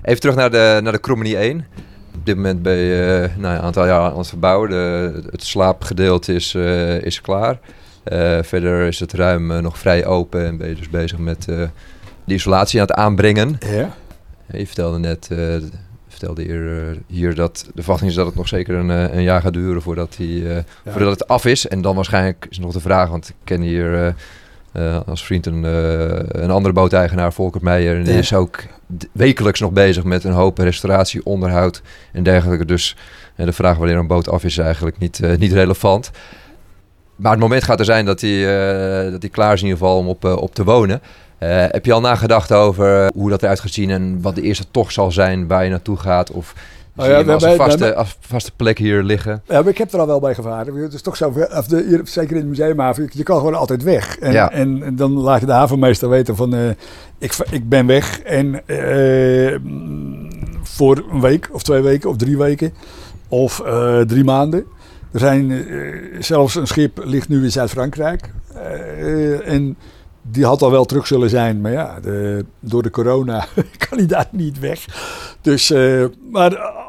Even 0.02 0.19
terug 0.19 0.36
naar 0.36 0.52
de, 0.52 0.80
naar 0.84 0.91
de 0.91 1.00
Krommenie 1.00 1.38
1. 1.38 1.65
Op 2.15 2.26
dit 2.26 2.36
moment 2.36 2.62
ben 2.62 2.73
je 2.76 3.30
eh, 3.32 3.38
nou, 3.41 3.56
een 3.56 3.62
aantal 3.62 3.86
jaar 3.86 4.12
aan 4.12 4.17
het 4.17 4.28
verbouwen. 4.28 4.69
De, 4.69 5.21
het 5.32 5.43
slaapgedeelte 5.43 6.34
is, 6.34 6.56
eh, 6.56 7.02
is 7.02 7.21
klaar. 7.21 7.60
Eh, 8.04 8.38
verder 8.41 8.88
is 8.88 8.99
het 8.99 9.13
ruim 9.13 9.62
nog 9.62 9.78
vrij 9.78 10.06
open 10.06 10.45
en 10.45 10.58
ben 10.58 10.67
je 10.69 10.76
dus 10.76 10.89
bezig 10.89 11.17
met 11.17 11.43
de 11.43 11.69
isolatie 12.26 12.80
aan 12.82 12.88
het 12.88 12.95
aanbrengen. 12.95 13.58
ja. 13.60 13.95
Je 14.52 14.65
vertelde 14.67 14.99
net, 14.99 15.28
eh, 15.32 15.56
vertelde 16.08 16.41
hier, 16.41 16.97
hier 17.08 17.36
dat 17.36 17.65
de 17.73 17.82
verwachting 17.82 18.10
is 18.10 18.15
dat 18.15 18.26
het 18.26 18.36
nog 18.36 18.47
zeker 18.47 18.76
een, 18.76 18.89
een 18.89 19.21
jaar 19.23 19.41
gaat 19.41 19.54
duren 19.54 19.82
voordat, 19.82 20.13
die, 20.17 20.43
Ja. 20.47 20.63
voordat 20.88 21.12
het 21.19 21.28
af 21.28 21.45
is. 21.45 21.67
En 21.67 21.82
dan 21.82 21.95
waarschijnlijk 21.95 22.47
is 22.49 22.60
nog 22.60 22.73
de 22.73 22.80
vraag, 22.80 23.10
want 23.10 23.30
ik 23.30 23.36
ken 23.43 23.62
hier 23.62 24.15
eh, 24.74 25.00
als 25.08 25.26
vriend 25.26 25.46
een, 25.46 25.66
eh, 25.66 26.42
een 26.42 26.52
andere 26.52 26.74
booteigenaar, 26.74 27.34
Volker 27.34 27.62
Meijer. 27.64 27.96
En 27.98 28.04
die 28.04 28.14
Ja. 28.14 28.20
is 28.20 28.34
ook 28.34 28.64
wekelijks 29.12 29.60
nog 29.60 29.72
bezig 29.72 30.04
met 30.04 30.24
een 30.24 30.32
hoop 30.32 30.58
restauratie, 30.58 31.26
onderhoud 31.26 31.82
en 32.12 32.24
dergelijke. 32.24 32.66
Dus 32.66 32.96
eh, 33.36 33.46
de 33.46 33.54
vraag 33.54 33.78
wanneer 33.78 33.98
een 33.98 34.08
boot 34.08 34.30
af 34.30 34.44
is, 34.44 34.58
is 34.58 34.64
eigenlijk 34.64 34.98
niet, 35.00 35.20
niet 35.38 35.52
relevant. 35.52 36.12
Maar 37.16 37.32
het 37.32 37.40
moment 37.40 37.64
gaat 37.64 37.80
er 37.80 37.86
zijn 37.86 38.06
dat 38.06 38.22
hij 38.22 38.42
dat 39.12 39.22
hij 39.22 39.32
klaar 39.32 39.54
is 39.54 39.62
in 39.62 39.68
ieder 39.68 39.82
geval 39.82 39.98
om 39.98 40.08
op, 40.08 40.24
op 40.26 40.56
te 40.56 40.64
wonen. 40.64 41.02
Heb 41.38 41.86
je 41.86 41.94
al 41.94 42.02
nagedacht 42.02 42.52
over 42.52 43.12
hoe 43.14 43.30
dat 43.30 43.44
eruit 43.44 43.60
gaat 43.60 43.72
zien 43.72 43.90
en 43.90 44.22
wat 44.22 44.36
de 44.36 44.42
eerste 44.42 44.66
tocht 44.72 44.94
zal 44.94 45.12
zijn 45.12 45.48
waar 45.48 45.64
je 45.64 45.70
naartoe 45.70 45.98
gaat? 45.98 46.32
Of 46.32 46.54
Oh 46.95 47.06
ja, 47.06 47.21
als 47.21 47.43
een 47.43 47.56
vaste, 47.56 47.79
wij- 47.79 47.95
als 47.95 48.17
vaste 48.19 48.51
plek 48.56 48.77
hier 48.77 49.03
liggen? 49.03 49.41
Ja, 49.47 49.60
maar 49.62 49.67
ik 49.71 49.77
heb 49.77 49.93
er 49.93 49.99
al 49.99 50.08
wel 50.08 50.19
bij 50.19 50.36
gevaren. 50.36 50.75
Het 50.75 50.93
is 50.93 51.01
toch 51.01 51.17
zo, 51.17 51.34
of 51.58 51.67
de, 51.67 51.86
hier, 51.88 52.01
zeker 52.03 52.32
in 52.32 52.38
het 52.38 52.47
museumhaven, 52.49 53.10
je 53.13 53.23
kan 53.23 53.38
gewoon 53.38 53.56
altijd 53.56 53.84
weg. 53.84 54.17
En, 54.19 54.32
Ja. 54.32 54.51
en, 54.51 54.84
en 54.84 54.95
dan 54.95 55.12
laat 55.12 55.39
je 55.39 55.45
de 55.45 55.51
havenmeester 55.51 56.10
weten 56.10 56.36
van, 56.36 56.53
eh, 56.56 56.69
ik, 57.17 57.36
ik 57.51 57.69
ben 57.69 57.86
weg 57.86 58.19
en 58.21 58.67
eh, 58.67 59.60
voor 60.63 61.03
een 61.12 61.21
week 61.21 61.49
of 61.51 61.63
twee 61.63 61.82
weken 61.82 62.10
of 62.10 62.15
drie 62.17 62.38
weken 62.38 62.73
of 63.27 63.60
eh, 63.60 63.99
drie 63.99 64.23
maanden. 64.23 64.63
Er 65.12 65.19
zijn 65.19 65.65
zelfs 66.19 66.56
een 66.56 66.67
schip 66.67 67.01
ligt 67.03 67.29
nu 67.29 67.43
in 67.43 67.51
Zuid-Frankrijk 67.51 68.29
en 69.45 69.77
die 70.21 70.45
had 70.45 70.62
al 70.62 70.71
wel 70.71 70.86
terug 70.86 71.08
zullen 71.08 71.29
zijn, 71.29 71.62
maar 71.62 71.71
ja, 71.71 71.99
de, 71.99 72.45
door 72.60 72.84
de 72.84 72.89
corona 72.89 73.45
kan 73.89 73.97
hij 73.97 74.08
daar 74.08 74.27
niet 74.32 74.60
weg. 74.60 74.86
Dus, 75.41 75.69
maar 76.32 76.82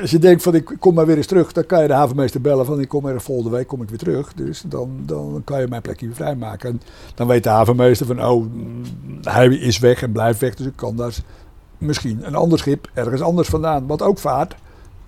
als 0.00 0.10
je 0.10 0.18
denkt 0.18 0.42
van 0.42 0.54
ik 0.54 0.76
kom 0.78 0.94
maar 0.94 1.06
weer 1.06 1.16
eens 1.16 1.26
terug, 1.26 1.52
dan 1.52 1.66
kan 1.66 1.82
je 1.82 1.88
de 1.88 1.94
havenmeester 1.94 2.40
bellen 2.40 2.66
van 2.66 2.80
ik 2.80 2.88
kom 2.88 3.06
er 3.06 3.20
volgende 3.20 3.56
week 3.56 3.66
kom 3.66 3.82
ik 3.82 3.88
weer 3.88 3.98
terug. 3.98 4.34
Dus 4.34 4.62
dan, 4.66 4.90
dan 5.06 5.42
kan 5.44 5.60
je 5.60 5.68
mijn 5.68 5.82
plekje 5.82 6.06
weer 6.06 6.14
vrijmaken. 6.14 6.70
En 6.70 6.80
dan 7.14 7.26
weet 7.26 7.42
de 7.42 7.48
havenmeester 7.48 8.06
van 8.06 8.24
oh, 8.24 8.44
mm, 8.52 8.82
hij 9.22 9.46
is 9.46 9.78
weg 9.78 10.02
en 10.02 10.12
blijft 10.12 10.40
weg, 10.40 10.54
dus 10.54 10.66
ik 10.66 10.76
kan 10.76 10.96
daar 10.96 11.14
misschien 11.78 12.26
een 12.26 12.34
ander 12.34 12.58
schip 12.58 12.90
ergens 12.94 13.20
anders 13.20 13.48
vandaan, 13.48 13.86
wat 13.86 14.02
ook 14.02 14.18
vaart. 14.18 14.54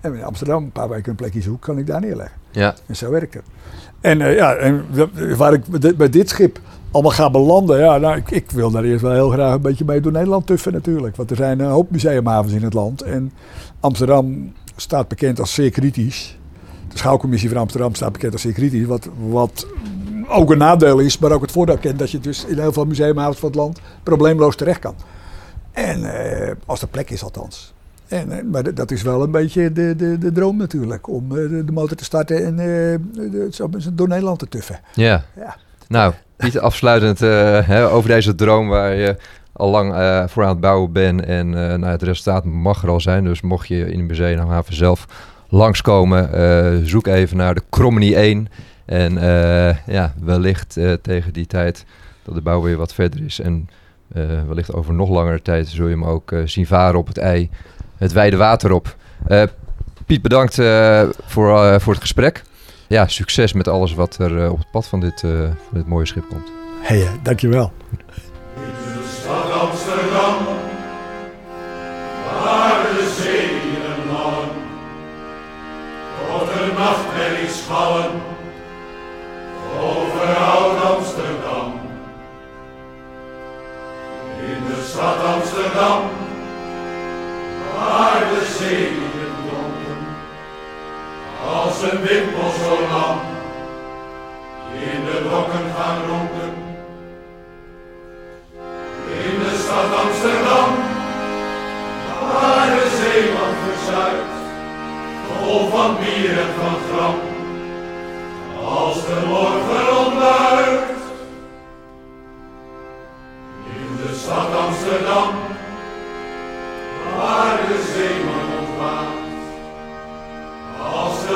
En 0.01 0.13
in 0.13 0.23
Amsterdam 0.23 0.63
een 0.63 0.71
paar 0.71 0.89
weken 0.89 1.09
een 1.09 1.15
plekje 1.15 1.41
zoek, 1.41 1.61
kan 1.61 1.77
ik 1.77 1.87
daar 1.87 2.01
neerleggen. 2.01 2.37
Ja, 2.51 2.75
En 2.85 2.95
zo 2.95 3.11
werkt 3.11 3.33
het. 3.33 3.43
En 4.01 4.21
eh, 4.21 4.35
ja, 4.35 4.55
en 4.55 4.85
waar 5.37 5.53
ik 5.53 5.97
bij 5.97 6.09
dit 6.09 6.29
schip 6.29 6.59
allemaal 6.91 7.11
ga 7.11 7.29
belanden, 7.29 7.79
ja, 7.79 7.97
nou, 7.97 8.17
ik, 8.17 8.31
ik 8.31 8.51
wil 8.51 8.71
daar 8.71 8.83
eerst 8.83 9.01
wel 9.01 9.11
heel 9.11 9.29
graag 9.29 9.53
een 9.53 9.61
beetje 9.61 9.85
mee 9.85 10.01
door 10.01 10.11
Nederland 10.11 10.45
tuffen 10.45 10.73
natuurlijk. 10.73 11.15
Want 11.15 11.29
er 11.29 11.35
zijn 11.35 11.59
een 11.59 11.69
hoop 11.69 11.91
museumhavens 11.91 12.53
in 12.53 12.63
het 12.63 12.73
land. 12.73 13.01
En 13.01 13.31
Amsterdam 13.79 14.53
staat 14.75 15.07
bekend 15.07 15.39
als 15.39 15.53
zeer 15.53 15.69
kritisch. 15.69 16.37
De 16.89 16.97
schouwcommissie 16.97 17.49
van 17.49 17.57
Amsterdam 17.57 17.95
staat 17.95 18.11
bekend 18.11 18.33
als 18.33 18.41
zeer 18.41 18.53
kritisch. 18.53 18.85
Wat, 18.85 19.09
wat 19.29 19.67
ook 20.27 20.51
een 20.51 20.57
nadeel 20.57 20.99
is, 20.99 21.17
maar 21.17 21.31
ook 21.31 21.41
het 21.41 21.51
voordeel 21.51 21.77
kent 21.77 21.99
dat 21.99 22.11
je 22.11 22.19
dus 22.19 22.45
in 22.45 22.59
heel 22.59 22.73
veel 22.73 22.85
museumhavens 22.85 23.39
van 23.39 23.49
het 23.49 23.57
land 23.57 23.79
probleemloos 24.03 24.55
terecht 24.55 24.79
kan. 24.79 24.95
En 25.71 26.03
eh, 26.03 26.51
als 26.65 26.81
er 26.81 26.87
plek 26.87 27.09
is 27.09 27.23
althans. 27.23 27.73
En, 28.07 28.31
eh, 28.31 28.43
maar 28.43 28.73
dat 28.73 28.91
is 28.91 29.01
wel 29.01 29.23
een 29.23 29.31
beetje 29.31 29.71
de, 29.71 29.95
de, 29.95 30.17
de 30.17 30.31
droom 30.31 30.57
natuurlijk. 30.57 31.07
Om 31.07 31.31
eh, 31.31 31.65
de, 31.65 31.71
motor 31.71 31.97
te 31.97 32.03
starten 32.03 32.45
en 32.45 32.59
eh, 32.59 33.89
door 33.93 34.07
Nederland 34.07 34.39
te 34.39 34.47
tuffen. 34.47 34.79
ja. 34.93 35.25
Ja. 35.35 35.57
Nou, 35.87 36.13
niet 36.37 36.59
afsluitend 36.59 37.21
eh, 37.21 37.67
hè, 37.67 37.89
over 37.89 38.09
deze 38.09 38.35
droom 38.35 38.67
waar 38.67 38.93
je 38.93 39.15
al 39.57 39.69
lang 39.69 39.93
eh, 39.93 40.23
voor 40.27 40.43
aan 40.43 40.49
het 40.49 40.59
bouwen 40.59 40.91
bent. 40.91 41.25
En 41.25 41.47
eh, 41.47 41.77
nou, 41.77 41.85
het 41.85 42.01
resultaat 42.01 42.45
mag 42.45 42.83
er 42.83 42.89
al 42.89 43.01
zijn. 43.01 43.23
Dus 43.23 43.41
mocht 43.41 43.67
je 43.67 43.91
in 43.91 43.99
het 43.99 44.07
museumhaven 44.07 44.75
zelf 44.75 45.07
langskomen, 45.49 46.33
eh, 46.33 46.79
zoek 46.83 47.07
even 47.07 47.37
naar 47.37 47.55
de 47.55 47.63
Krommenie 47.69 48.15
1. 48.15 48.47
En 48.85 49.13
ja, 49.85 50.13
wellicht 50.21 50.79
tegen 51.01 51.33
die 51.33 51.45
tijd 51.45 51.85
dat 52.23 52.35
de 52.35 52.41
bouw 52.41 52.61
weer 52.61 52.77
wat 52.77 52.93
verder 52.93 53.23
is. 53.25 53.39
En 53.39 53.69
wellicht 54.47 54.73
over 54.73 54.93
nog 54.93 55.09
langere 55.09 55.41
tijd 55.41 55.67
zul 55.67 55.85
je 55.85 55.91
hem 55.91 56.05
ook 56.05 56.35
zien 56.45 56.65
varen 56.65 56.99
op 56.99 57.07
het 57.07 57.17
ei, 57.17 57.49
het 57.97 58.11
wijde 58.11 58.37
water 58.37 58.71
op. 58.71 58.95
Piet, 60.05 60.21
bedankt 60.21 60.55
voor, 61.25 61.81
voor 61.81 61.93
het 61.93 62.01
gesprek. 62.01 62.43
Ja, 62.89 63.07
succes 63.07 63.53
met 63.53 63.67
alles 63.67 63.93
wat 63.93 64.17
er 64.17 64.43
eh, 64.43 64.51
op 64.51 64.57
het 64.57 64.71
pad 64.71 64.87
van 64.87 64.99
dit, 64.99 65.23
eh, 65.23 65.31
van 65.31 65.73
dit 65.73 65.87
mooie 65.87 66.05
schip 66.05 66.29
komt. 66.29 66.51
Hé, 66.81 66.99
hey, 66.99 67.19
dankjewel. 67.23 67.71
Stad 69.21 69.51
Amsterdam, 69.51 70.35
waar 72.43 72.81
de 72.83 73.15
zeeën 73.21 74.11
mallen, 74.11 74.49
tot 76.29 76.47
de 76.47 76.73
nachtmerrie 76.77 77.49
schallen, 77.49 78.11
over 79.81 80.35
oud 80.35 80.83
Amsterdam. 80.83 81.73
In 84.39 84.65
de 84.67 84.83
stad 84.89 85.23
Amsterdam, 85.23 86.01
waar 87.75 88.19
de 88.19 88.55
zeeën 88.59 88.95
donken, 89.49 89.97
als 91.45 91.81
een 91.81 92.01
wimpel 92.01 92.36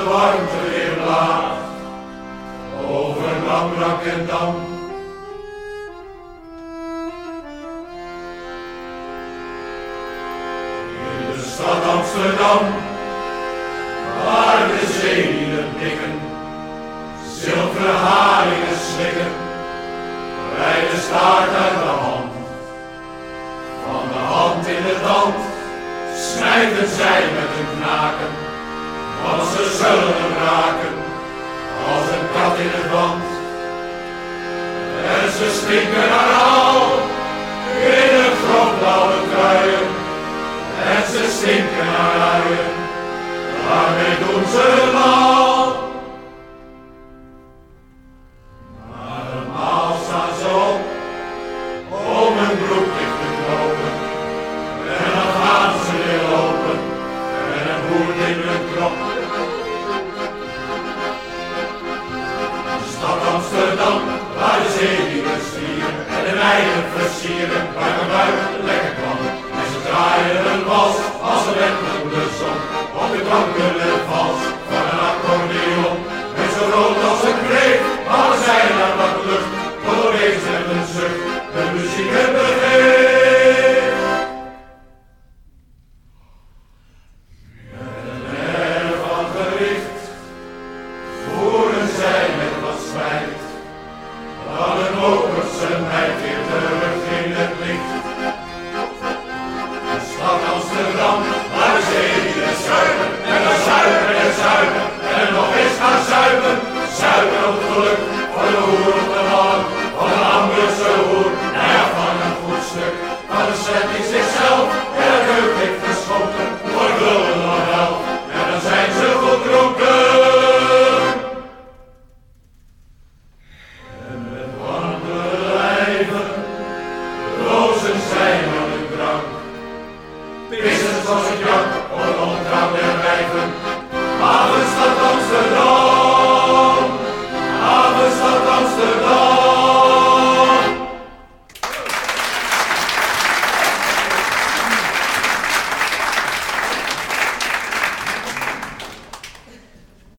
de 0.03 0.07
warmte 0.09 0.69
weer 0.69 0.93
blaast, 1.03 1.77
over 2.89 3.31
ramrak 3.47 4.03
en 4.03 4.25
dam. 4.27 4.55
In 11.07 11.31
de 11.31 11.41
stad 11.51 11.83
Amsterdam, 11.95 12.59